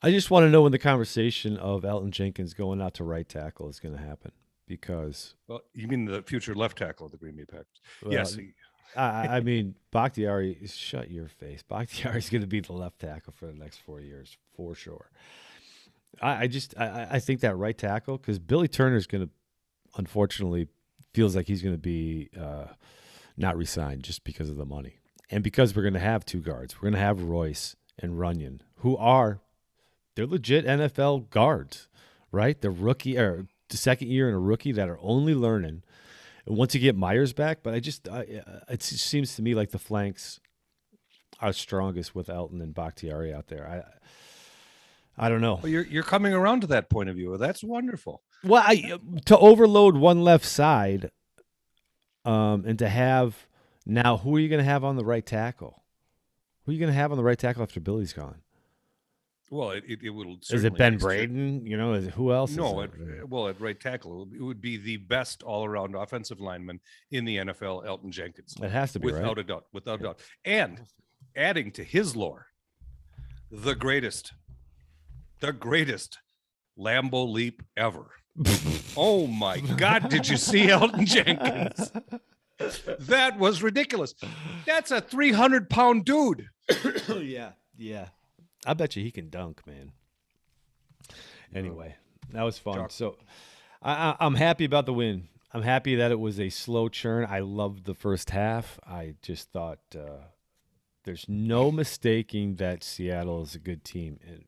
I 0.00 0.10
just 0.10 0.30
want 0.30 0.44
to 0.44 0.50
know 0.50 0.62
when 0.62 0.72
the 0.72 0.78
conversation 0.78 1.56
of 1.56 1.82
Elgton 1.82 2.10
Jenkins 2.10 2.54
going 2.54 2.80
out 2.80 2.94
to 2.94 3.04
right 3.04 3.28
tackle 3.28 3.68
is 3.68 3.80
going 3.80 3.96
to 3.96 4.00
happen 4.02 4.30
because 4.66 5.34
Well, 5.48 5.60
you 5.74 5.88
mean 5.88 6.04
the 6.04 6.22
future 6.22 6.54
left 6.54 6.78
tackle 6.78 7.06
of 7.06 7.12
the 7.12 7.18
Green 7.18 7.36
Bay 7.36 7.44
Packers? 7.44 7.66
well, 8.02 8.12
yes. 8.12 8.34
he- 8.34 8.52
I, 8.96 9.36
I- 9.36 9.40
mean 9.40 9.74
Bakhtiari. 9.90 10.58
Shut 10.66 11.10
your 11.10 11.28
face. 11.28 11.62
Bakhtiari's 11.62 12.30
going 12.30 12.40
to 12.42 12.46
be 12.48 12.60
the 12.60 12.72
left 12.72 12.98
tackle 13.00 13.32
for 13.36 13.46
the 13.46 13.52
next 13.54 13.78
four 13.78 14.00
years 14.00 14.36
for 14.56 14.74
sure. 14.74 15.10
I, 16.20 16.42
I 16.44 16.46
just 16.46 16.74
I, 16.78 17.06
I- 17.12 17.18
think 17.20 17.40
that 17.40 17.56
right 17.56 17.76
tackle 17.76 18.18
because 18.18 18.38
Billy 18.38 18.68
Turner's 18.68 19.06
going 19.06 19.24
to 19.26 19.30
unfortunately 19.96 20.68
feels 21.14 21.34
like 21.34 21.46
he's 21.46 21.62
going 21.62 21.74
to 21.74 21.80
be 21.80 22.28
uh, 22.38 22.66
not 23.36 23.56
resigned 23.56 24.02
just 24.04 24.24
because 24.24 24.48
of 24.48 24.56
the 24.56 24.66
money 24.66 24.98
and 25.30 25.42
because 25.42 25.74
we're 25.74 25.82
going 25.82 25.94
to 25.94 26.00
have 26.00 26.24
two 26.24 26.40
guards. 26.40 26.76
We're 26.76 26.90
going 26.90 26.94
to 26.94 27.00
have 27.00 27.22
Royce 27.22 27.76
and 27.98 28.14
Runyan 28.14 28.60
who 28.76 28.96
are 28.96 29.40
they're 30.14 30.26
legit 30.26 30.66
NFL 30.66 31.30
guards, 31.30 31.88
right? 32.32 32.60
The 32.60 32.70
rookie 32.70 33.16
or 33.18 33.46
the 33.68 33.76
second 33.76 34.08
year 34.08 34.28
in 34.28 34.34
a 34.34 34.38
rookie 34.40 34.72
that 34.72 34.88
are 34.88 34.98
only 35.00 35.34
learning. 35.34 35.82
Once 36.48 36.74
you 36.74 36.80
get 36.80 36.96
Myers 36.96 37.32
back, 37.32 37.58
but 37.62 37.74
I 37.74 37.80
just 37.80 38.08
I, 38.08 38.42
uh, 38.46 38.60
it 38.70 38.82
seems 38.82 39.36
to 39.36 39.42
me 39.42 39.54
like 39.54 39.70
the 39.70 39.78
flanks 39.78 40.40
are 41.40 41.52
strongest 41.52 42.14
with 42.14 42.28
Elgton 42.28 42.62
and 42.62 42.74
Bakhtiari 42.74 43.32
out 43.32 43.48
there. 43.48 43.66
I 43.68 45.26
I 45.26 45.28
don't 45.28 45.40
know. 45.40 45.60
Well, 45.62 45.70
you're 45.70 45.86
you're 45.86 46.02
coming 46.02 46.32
around 46.32 46.60
to 46.62 46.66
that 46.68 46.88
point 46.88 47.08
of 47.08 47.16
view. 47.16 47.36
That's 47.36 47.62
wonderful. 47.62 48.22
Well, 48.44 48.62
I, 48.64 48.98
to 49.26 49.36
overload 49.38 49.96
one 49.96 50.22
left 50.22 50.44
side, 50.44 51.10
um, 52.24 52.64
and 52.66 52.78
to 52.78 52.88
have 52.88 53.46
now 53.84 54.16
who 54.18 54.36
are 54.36 54.38
you 54.38 54.48
going 54.48 54.60
to 54.60 54.64
have 54.64 54.84
on 54.84 54.96
the 54.96 55.04
right 55.04 55.26
tackle? 55.26 55.82
Who 56.64 56.70
are 56.70 56.74
you 56.74 56.78
going 56.78 56.92
to 56.92 56.98
have 56.98 57.10
on 57.10 57.16
the 57.16 57.24
right 57.24 57.38
tackle 57.38 57.62
after 57.62 57.80
Billy's 57.80 58.12
gone? 58.12 58.42
Well, 59.50 59.70
it, 59.70 59.84
it, 59.88 60.00
it 60.02 60.10
will. 60.10 60.36
Is 60.50 60.64
it 60.64 60.76
Ben 60.76 60.94
be 60.94 60.98
cer- 61.00 61.06
Braden? 61.06 61.66
You 61.66 61.76
know, 61.76 61.94
is 61.94 62.06
it, 62.06 62.14
who 62.14 62.32
else? 62.32 62.54
No, 62.54 62.82
is 62.82 62.90
at, 62.90 63.00
it? 63.00 63.18
Eh, 63.20 63.22
well, 63.26 63.48
at 63.48 63.60
right 63.60 63.78
tackle, 63.78 64.12
it 64.12 64.18
would- 64.18 64.40
it 64.40 64.42
would 64.42 64.60
be 64.60 64.76
the 64.76 64.98
best 64.98 65.42
all-around 65.42 65.94
offensive 65.94 66.40
lineman 66.40 66.80
in 67.10 67.24
the 67.24 67.36
NFL, 67.38 67.86
Elgton 67.86 68.10
Jenkins, 68.10 68.54
it 68.60 68.70
has 68.70 68.92
to 68.92 68.98
be 68.98 69.06
without 69.06 69.36
right. 69.36 69.38
a 69.38 69.44
doubt, 69.44 69.64
without 69.72 70.00
a 70.00 70.02
doubt. 70.02 70.20
And 70.44 70.82
adding 71.36 71.70
to 71.72 71.84
his 71.84 72.14
lore, 72.14 72.46
the 73.50 73.74
greatest, 73.74 74.32
the 75.40 75.52
greatest 75.52 76.18
Lambeau 76.78 77.30
leap 77.30 77.62
ever. 77.76 78.10
oh 78.96 79.26
my 79.26 79.60
God! 79.60 80.10
Did 80.10 80.28
you 80.28 80.36
see 80.36 80.66
Elgton 80.66 81.06
Jenkins? 81.06 81.90
that 83.00 83.38
was 83.38 83.62
ridiculous. 83.62 84.14
That's 84.66 84.90
a 84.90 85.00
300 85.00 85.68
pound 85.68 86.04
dude. 86.04 86.48
yeah, 87.08 87.52
yeah. 87.76 88.08
I 88.66 88.74
bet 88.74 88.96
you 88.96 89.02
he 89.02 89.10
can 89.10 89.30
dunk, 89.30 89.66
man. 89.66 89.92
Anyway, 91.54 91.96
that 92.32 92.42
was 92.42 92.58
fun. 92.58 92.90
So 92.90 93.16
I, 93.82 93.92
I, 93.92 94.16
I'm 94.20 94.34
happy 94.34 94.64
about 94.64 94.86
the 94.86 94.92
win. 94.92 95.28
I'm 95.52 95.62
happy 95.62 95.94
that 95.96 96.10
it 96.10 96.20
was 96.20 96.38
a 96.38 96.50
slow 96.50 96.88
churn. 96.88 97.26
I 97.28 97.40
loved 97.40 97.84
the 97.84 97.94
first 97.94 98.30
half. 98.30 98.78
I 98.86 99.14
just 99.22 99.50
thought 99.50 99.78
uh, 99.94 100.24
there's 101.04 101.24
no 101.26 101.70
mistaking 101.72 102.56
that 102.56 102.84
Seattle 102.84 103.42
is 103.42 103.54
a 103.54 103.58
good 103.58 103.82
team. 103.82 104.20
And 104.26 104.44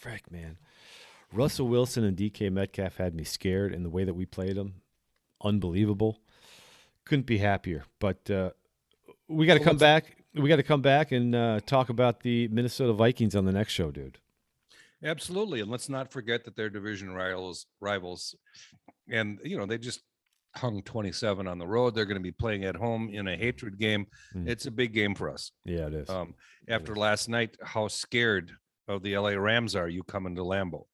frick, 0.00 0.32
man, 0.32 0.58
Russell 1.32 1.68
Wilson 1.68 2.02
and 2.02 2.16
DK 2.16 2.50
Metcalf 2.50 2.96
had 2.96 3.14
me 3.14 3.22
scared, 3.22 3.72
and 3.72 3.84
the 3.84 3.90
way 3.90 4.02
that 4.02 4.14
we 4.14 4.26
played 4.26 4.56
them, 4.56 4.82
unbelievable. 5.42 6.18
Couldn't 7.04 7.26
be 7.26 7.38
happier. 7.38 7.84
But 8.00 8.28
uh, 8.28 8.50
we 9.28 9.46
got 9.46 9.54
to 9.54 9.60
So 9.60 9.64
come 9.66 9.76
back. 9.76 10.23
We 10.34 10.48
got 10.48 10.56
to 10.56 10.62
come 10.62 10.82
back 10.82 11.12
and 11.12 11.34
uh, 11.34 11.60
talk 11.64 11.88
about 11.88 12.20
the 12.20 12.48
Minnesota 12.48 12.92
Vikings 12.92 13.36
on 13.36 13.44
the 13.44 13.52
next 13.52 13.72
show, 13.72 13.90
dude. 13.90 14.18
Absolutely. 15.04 15.60
And 15.60 15.70
let's 15.70 15.88
not 15.88 16.10
forget 16.10 16.44
that 16.44 16.56
they're 16.56 16.70
division 16.70 17.12
rivals 17.12 17.66
rivals. 17.80 18.34
And 19.10 19.38
you 19.44 19.58
know, 19.58 19.66
they 19.66 19.78
just 19.78 20.00
hung 20.56 20.82
27 20.82 21.46
on 21.46 21.58
the 21.58 21.66
road. 21.66 21.94
They're 21.94 22.06
going 22.06 22.18
to 22.18 22.22
be 22.22 22.32
playing 22.32 22.64
at 22.64 22.76
home 22.76 23.10
in 23.12 23.28
a 23.28 23.36
hatred 23.36 23.78
game. 23.78 24.06
Mm. 24.34 24.48
It's 24.48 24.66
a 24.66 24.70
big 24.70 24.92
game 24.92 25.14
for 25.14 25.28
us. 25.28 25.52
Yeah, 25.64 25.86
it 25.86 25.94
is. 25.94 26.08
Um, 26.08 26.34
after 26.68 26.94
last 26.96 27.28
night, 27.28 27.56
how 27.62 27.88
scared 27.88 28.52
of 28.88 29.02
the 29.02 29.16
LA 29.18 29.30
Rams 29.30 29.76
are 29.76 29.88
you 29.88 30.02
coming 30.02 30.36
to 30.36 30.42
Lambeau? 30.42 30.84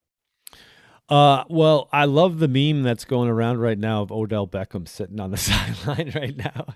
Uh, 1.10 1.42
well, 1.48 1.88
I 1.92 2.04
love 2.04 2.38
the 2.38 2.46
meme 2.46 2.84
that's 2.84 3.04
going 3.04 3.28
around 3.28 3.58
right 3.58 3.78
now 3.78 4.02
of 4.02 4.12
Odell 4.12 4.46
Beckham 4.46 4.86
sitting 4.86 5.18
on 5.18 5.32
the 5.32 5.36
sideline 5.36 6.12
right 6.14 6.36
now, 6.36 6.74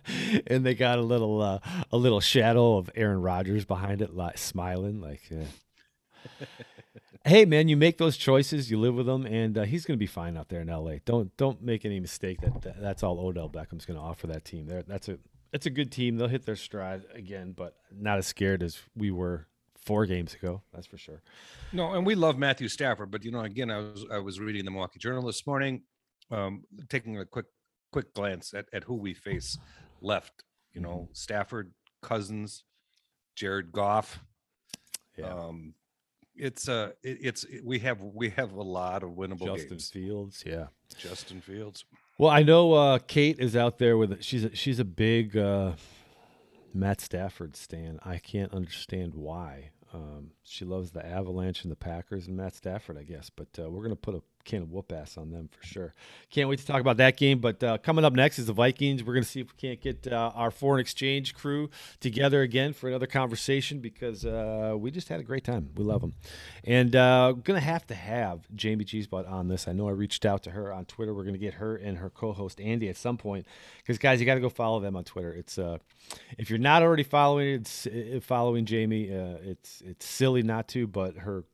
and 0.49 0.66
they 0.66 0.75
got 0.75 0.99
a 0.99 1.03
little 1.03 1.40
uh, 1.40 1.61
a 1.92 1.97
little 1.97 2.20
shadow 2.20 2.77
of 2.77 2.90
Aaron 2.97 3.23
Rodgers 3.23 3.64
behind 3.64 4.03
it, 4.03 4.14
like 4.14 4.37
smiling, 4.37 5.01
like. 5.01 5.23
Yeah. 5.31 5.44
hey, 7.25 7.44
man, 7.44 7.68
you 7.68 7.77
make 7.77 7.99
those 7.99 8.16
choices, 8.16 8.73
you 8.73 8.79
live 8.79 8.94
with 8.94 9.07
them, 9.07 9.25
and 9.25 9.57
uh, 9.57 9.62
he's 9.62 9.85
going 9.85 9.97
to 9.97 10.03
be 10.03 10.07
fine 10.07 10.37
out 10.37 10.49
there 10.49 10.61
in 10.61 10.68
L.A. 10.68 10.99
Don't 11.05 11.37
don't 11.37 11.62
make 11.62 11.85
any 11.85 12.01
mistake 12.01 12.40
that, 12.40 12.61
that 12.62 12.81
that's 12.81 13.05
all 13.05 13.20
Odell 13.20 13.49
Beckham's 13.49 13.87
going 13.87 13.99
to 13.99 14.05
offer 14.05 14.27
that 14.27 14.44
team. 14.44 14.66
There, 14.66 14.83
that's 14.83 15.09
a 15.09 15.18
that's 15.53 15.66
a 15.66 15.70
good 15.70 15.92
team. 15.92 16.16
They'll 16.16 16.27
hit 16.27 16.44
their 16.44 16.57
stride 16.57 17.05
again, 17.14 17.53
but 17.57 17.77
not 17.97 18.18
as 18.18 18.27
scared 18.27 18.64
as 18.64 18.81
we 18.97 19.12
were 19.12 19.47
four 19.85 20.07
games 20.07 20.35
ago. 20.35 20.62
That's 20.73 20.87
for 20.87 20.99
sure. 20.99 21.23
No, 21.73 21.92
and 21.94 22.07
we 22.07 22.14
love 22.14 22.38
Matthew 22.38 22.68
Stafford, 22.68 23.11
but 23.11 23.25
you 23.25 23.31
know, 23.31 23.40
again, 23.40 23.70
I 23.70 23.79
was 23.79 24.07
I 24.11 24.18
was 24.18 24.40
reading 24.40 24.64
the 24.64 24.70
Milwaukee 24.70 24.99
Journal 24.99 25.23
this 25.23 25.47
morning, 25.47 25.83
um, 26.31 26.64
taking 26.88 27.18
a 27.18 27.25
quick 27.25 27.47
quick 27.92 28.12
glance 28.14 28.55
at, 28.55 28.66
at 28.73 28.85
who 28.85 28.94
we 28.94 29.14
face 29.14 29.59
left. 30.01 30.33
You 30.73 30.81
know, 30.81 31.09
Stafford, 31.12 31.73
Cousins, 32.03 32.64
Jared 33.37 33.70
Goff. 33.73 34.20
Yeah. 35.16 35.27
Um, 35.33 35.75
it's 36.37 36.68
uh 36.68 36.90
it, 37.05 37.18
it's 37.20 37.44
it- 37.44 37.64
we 37.64 37.79
have 37.81 38.01
we 38.01 38.31
have 38.31 38.53
a 38.53 38.62
lot 38.62 39.03
of 39.05 39.11
winnable 39.11 39.47
Justin 39.55 39.68
games. 39.68 39.90
Fields, 39.90 40.42
yeah. 40.44 40.66
Justin 40.99 41.40
Fields. 41.40 41.85
Well, 42.18 42.31
I 42.31 42.42
know 42.42 42.73
uh, 42.73 42.99
Kate 42.99 43.38
is 43.40 43.57
out 43.57 43.79
there 43.79 43.97
with 43.97 44.23
she's 44.23 44.44
a, 44.44 44.55
she's 44.55 44.79
a 44.79 44.85
big 44.85 45.37
uh, 45.37 45.73
Matt 46.75 47.01
Stafford 47.01 47.57
stan. 47.57 48.01
I 48.05 48.19
can't 48.19 48.53
understand 48.53 49.15
why. 49.15 49.71
Um, 49.93 50.33
she 50.43 50.65
loves 50.65 50.91
the 50.91 51.07
Avalanche 51.07 51.63
and 51.63 51.71
the 51.71 51.77
Packers 51.77 52.27
and 52.27 52.37
Matt 52.37 52.57
Stafford, 52.57 52.99
I 52.99 53.05
guess. 53.05 53.31
But 53.31 53.49
uh, 53.59 53.71
we're 53.71 53.85
gonna 53.85 53.95
put 53.95 54.17
a 54.17 54.23
can 54.45 54.63
of 54.63 54.71
whoop 54.71 54.93
ass 54.93 55.17
on 55.17 55.31
them 55.31 55.49
for 55.49 55.67
sure. 55.67 55.95
Can't 56.31 56.49
wait 56.49 56.59
to 56.59 56.67
talk 56.67 56.81
about 56.81 56.97
that 56.99 57.17
game. 57.17 57.39
But 57.39 57.63
uh, 57.63 57.79
coming 57.79 58.05
up 58.05 58.13
next 58.13 58.39
is 58.39 58.47
the 58.47 58.53
Vikings. 58.53 59.03
We're 59.03 59.15
gonna 59.15 59.25
see 59.25 59.41
if 59.41 59.49
we 59.49 59.57
can't 59.57 59.81
get 59.81 60.13
uh, 60.13 60.33
our 60.35 60.51
foreign 60.51 60.81
exchange 60.81 61.35
crew 61.35 61.71
together 62.01 62.43
again 62.43 62.73
for 62.73 62.89
another 62.89 63.07
conversation 63.07 63.81
because 63.81 64.25
uh, 64.25 64.75
we 64.77 64.91
just 64.91 65.09
had 65.09 65.21
a 65.21 65.25
great 65.25 65.45
time. 65.45 65.71
We 65.77 65.85
love 65.85 66.01
them, 66.01 66.15
and 66.65 66.95
uh, 66.95 67.33
gonna 67.33 67.61
have 67.61 67.87
to 67.89 67.95
have 67.95 68.47
Jamie 68.55 68.85
Cheesebutt 68.85 69.31
on 69.31 69.49
this. 69.49 69.67
I 69.69 69.73
know 69.73 69.89
I 69.89 69.93
reached 69.93 70.25
out 70.25 70.43
to 70.45 70.51
her 70.51 70.73
on 70.73 70.85
Twitter. 70.85 71.15
We're 71.15 71.25
gonna 71.25 71.39
get 71.39 71.55
her 71.55 71.77
and 71.77 71.99
her 71.99 72.11
co-host 72.11 72.61
Andy 72.61 72.89
at 72.89 72.97
some 72.97 73.17
point 73.17 73.47
because 73.79 73.99
guys, 73.99 74.21
you 74.21 74.27
got 74.27 74.35
to 74.35 74.41
go 74.41 74.49
follow 74.49 74.81
them 74.81 74.97
on 74.97 75.05
Twitter. 75.05 75.33
It's 75.33 75.59
uh, 75.59 75.79
if 76.39 76.51
you're 76.51 76.59
not 76.59 76.83
already 76.83 77.03
following 77.03 77.49
it's 77.49 77.87
uh, 77.87 78.21
following 78.23 78.65
Jamie, 78.65 79.15
uh, 79.15 79.37
it's 79.43 79.83
it's 79.85 80.07
silly 80.07 80.43
not 80.43 80.69
to, 80.69 80.87
but 80.87 81.17
her 81.19 81.45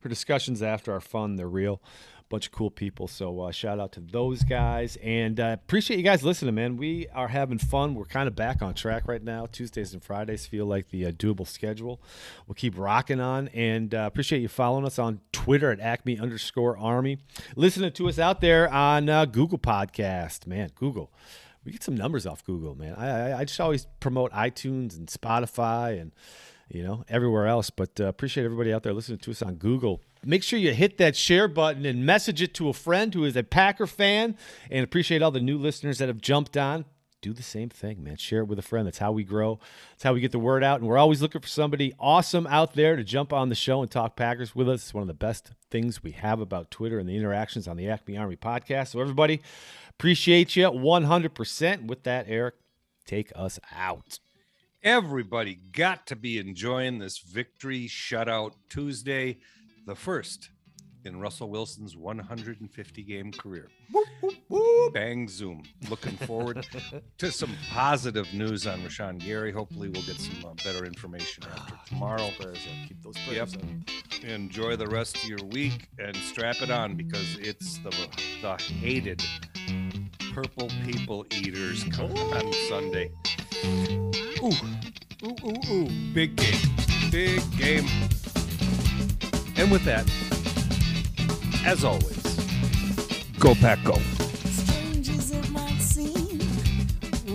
her 0.00 0.08
discussions 0.08 0.62
after 0.62 0.92
are 0.92 1.00
fun. 1.00 1.36
They're 1.36 1.48
real. 1.48 1.82
Bunch 2.30 2.46
of 2.46 2.52
cool 2.52 2.70
people. 2.70 3.08
So 3.08 3.40
uh, 3.40 3.52
shout 3.52 3.80
out 3.80 3.92
to 3.92 4.00
those 4.00 4.42
guys 4.42 4.98
and 5.02 5.40
uh, 5.40 5.56
appreciate 5.62 5.96
you 5.96 6.02
guys 6.02 6.22
listening, 6.22 6.54
man. 6.54 6.76
We 6.76 7.08
are 7.14 7.28
having 7.28 7.56
fun. 7.56 7.94
We're 7.94 8.04
kind 8.04 8.28
of 8.28 8.36
back 8.36 8.60
on 8.60 8.74
track 8.74 9.08
right 9.08 9.22
now. 9.22 9.46
Tuesdays 9.46 9.94
and 9.94 10.02
Fridays 10.02 10.46
feel 10.46 10.66
like 10.66 10.90
the 10.90 11.06
uh, 11.06 11.12
doable 11.12 11.46
schedule. 11.46 12.02
We'll 12.46 12.54
keep 12.54 12.76
rocking 12.76 13.18
on 13.18 13.48
and 13.48 13.94
uh, 13.94 14.04
appreciate 14.06 14.42
you 14.42 14.48
following 14.48 14.84
us 14.84 14.98
on 14.98 15.20
Twitter 15.32 15.70
at 15.72 15.80
Acme 15.80 16.18
underscore 16.18 16.76
Army. 16.76 17.16
Listening 17.56 17.92
to 17.92 18.08
us 18.08 18.18
out 18.18 18.42
there 18.42 18.70
on 18.70 19.08
uh, 19.08 19.24
Google 19.24 19.58
Podcast, 19.58 20.46
man. 20.46 20.70
Google. 20.74 21.10
We 21.64 21.72
get 21.72 21.82
some 21.82 21.96
numbers 21.96 22.26
off 22.26 22.44
Google, 22.44 22.74
man. 22.74 22.94
I, 22.96 23.08
I, 23.08 23.38
I 23.38 23.44
just 23.44 23.60
always 23.60 23.86
promote 24.00 24.32
iTunes 24.32 24.96
and 24.96 25.06
Spotify 25.08 25.98
and 25.98 26.12
you 26.70 26.82
know, 26.82 27.04
everywhere 27.08 27.46
else. 27.46 27.70
But 27.70 28.00
uh, 28.00 28.04
appreciate 28.04 28.44
everybody 28.44 28.72
out 28.72 28.82
there 28.82 28.92
listening 28.92 29.18
to 29.18 29.30
us 29.30 29.42
on 29.42 29.54
Google. 29.54 30.00
Make 30.24 30.42
sure 30.42 30.58
you 30.58 30.72
hit 30.72 30.98
that 30.98 31.16
share 31.16 31.48
button 31.48 31.86
and 31.86 32.04
message 32.04 32.42
it 32.42 32.54
to 32.54 32.68
a 32.68 32.72
friend 32.72 33.12
who 33.14 33.24
is 33.24 33.36
a 33.36 33.42
Packer 33.42 33.86
fan. 33.86 34.36
And 34.70 34.84
appreciate 34.84 35.22
all 35.22 35.30
the 35.30 35.40
new 35.40 35.58
listeners 35.58 35.98
that 35.98 36.08
have 36.08 36.20
jumped 36.20 36.56
on. 36.56 36.84
Do 37.20 37.32
the 37.32 37.42
same 37.42 37.68
thing, 37.68 38.04
man. 38.04 38.16
Share 38.16 38.40
it 38.42 38.46
with 38.46 38.60
a 38.60 38.62
friend. 38.62 38.86
That's 38.86 38.98
how 38.98 39.10
we 39.10 39.24
grow. 39.24 39.58
That's 39.90 40.04
how 40.04 40.14
we 40.14 40.20
get 40.20 40.30
the 40.30 40.38
word 40.38 40.62
out. 40.62 40.78
And 40.78 40.88
we're 40.88 40.98
always 40.98 41.20
looking 41.20 41.40
for 41.40 41.48
somebody 41.48 41.92
awesome 41.98 42.46
out 42.46 42.74
there 42.74 42.94
to 42.94 43.02
jump 43.02 43.32
on 43.32 43.48
the 43.48 43.56
show 43.56 43.82
and 43.82 43.90
talk 43.90 44.14
Packers 44.14 44.54
with 44.54 44.68
us. 44.68 44.84
It's 44.84 44.94
one 44.94 45.02
of 45.02 45.08
the 45.08 45.14
best 45.14 45.50
things 45.68 46.00
we 46.00 46.12
have 46.12 46.40
about 46.40 46.70
Twitter 46.70 47.00
and 47.00 47.08
the 47.08 47.16
interactions 47.16 47.66
on 47.66 47.76
the 47.76 47.88
Acme 47.88 48.16
Army 48.16 48.36
podcast. 48.36 48.88
So, 48.88 49.00
everybody, 49.00 49.40
appreciate 49.90 50.54
you 50.54 50.70
100%. 50.70 51.86
With 51.86 52.04
that, 52.04 52.26
Eric, 52.28 52.54
take 53.04 53.32
us 53.34 53.58
out. 53.76 54.20
Everybody 54.84 55.58
got 55.72 56.06
to 56.06 56.14
be 56.14 56.38
enjoying 56.38 57.00
this 57.00 57.18
victory 57.18 57.88
shutout 57.88 58.52
Tuesday, 58.68 59.38
the 59.88 59.94
first 59.94 60.50
in 61.06 61.18
Russell 61.18 61.48
Wilson's 61.48 61.96
150 61.96 63.02
game 63.04 63.32
career. 63.32 63.70
Bang 64.92 65.26
zoom. 65.26 65.62
Looking 65.88 66.18
forward 66.18 66.66
to 67.16 67.32
some 67.32 67.56
positive 67.70 68.26
news 68.34 68.66
on 68.66 68.80
Rashan 68.82 69.18
Gary. 69.18 69.50
Hopefully, 69.50 69.88
we'll 69.88 70.02
get 70.02 70.20
some 70.20 70.44
uh, 70.44 70.52
better 70.62 70.84
information 70.84 71.44
after 71.50 71.74
tomorrow. 71.86 72.30
Keep 72.86 73.02
those 73.02 73.16
prayers 73.26 73.54
Yep. 73.54 74.24
Enjoy 74.24 74.76
the 74.76 74.86
rest 74.86 75.16
of 75.16 75.24
your 75.24 75.42
week 75.52 75.88
and 75.98 76.14
strap 76.16 76.60
it 76.60 76.70
on 76.70 76.94
because 76.94 77.38
it's 77.38 77.78
the 77.78 77.90
the 78.42 78.62
hated 78.62 79.22
purple 80.34 80.68
people 80.84 81.24
eaters 81.30 81.82
coming 81.84 82.18
on 82.18 82.52
Sunday. 82.68 83.10
Ooh, 84.42 84.52
ooh, 85.24 85.34
ooh, 85.46 85.72
ooh! 85.72 85.88
Big 86.12 86.36
game, 86.36 87.10
big 87.10 87.40
game. 87.56 87.86
And 89.58 89.72
with 89.72 89.82
that, 89.86 90.06
as 91.66 91.82
always, 91.82 92.22
go 93.40 93.56
pack 93.56 93.82
go. 93.82 93.94
Strange 94.44 95.08
as 95.08 95.32
it 95.32 95.50
might 95.50 95.80
seem, 95.80 96.38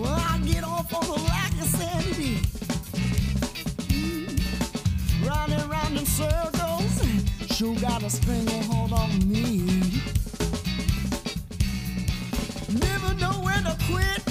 well, 0.00 0.14
I 0.18 0.38
get 0.38 0.64
off 0.64 0.90
on 0.94 1.06
lack 1.24 1.52
of 1.52 1.68
sanity. 1.68 2.36
Mm. 3.92 5.28
Round 5.28 5.52
in 5.98 6.06
circles, 6.06 7.56
sure 7.58 7.76
got 7.76 8.02
a 8.02 8.08
on 8.94 9.10
me. 9.30 9.66
Never 12.72 13.14
know 13.20 13.32
when 13.44 13.64
to 13.64 13.76
quit. 13.86 14.23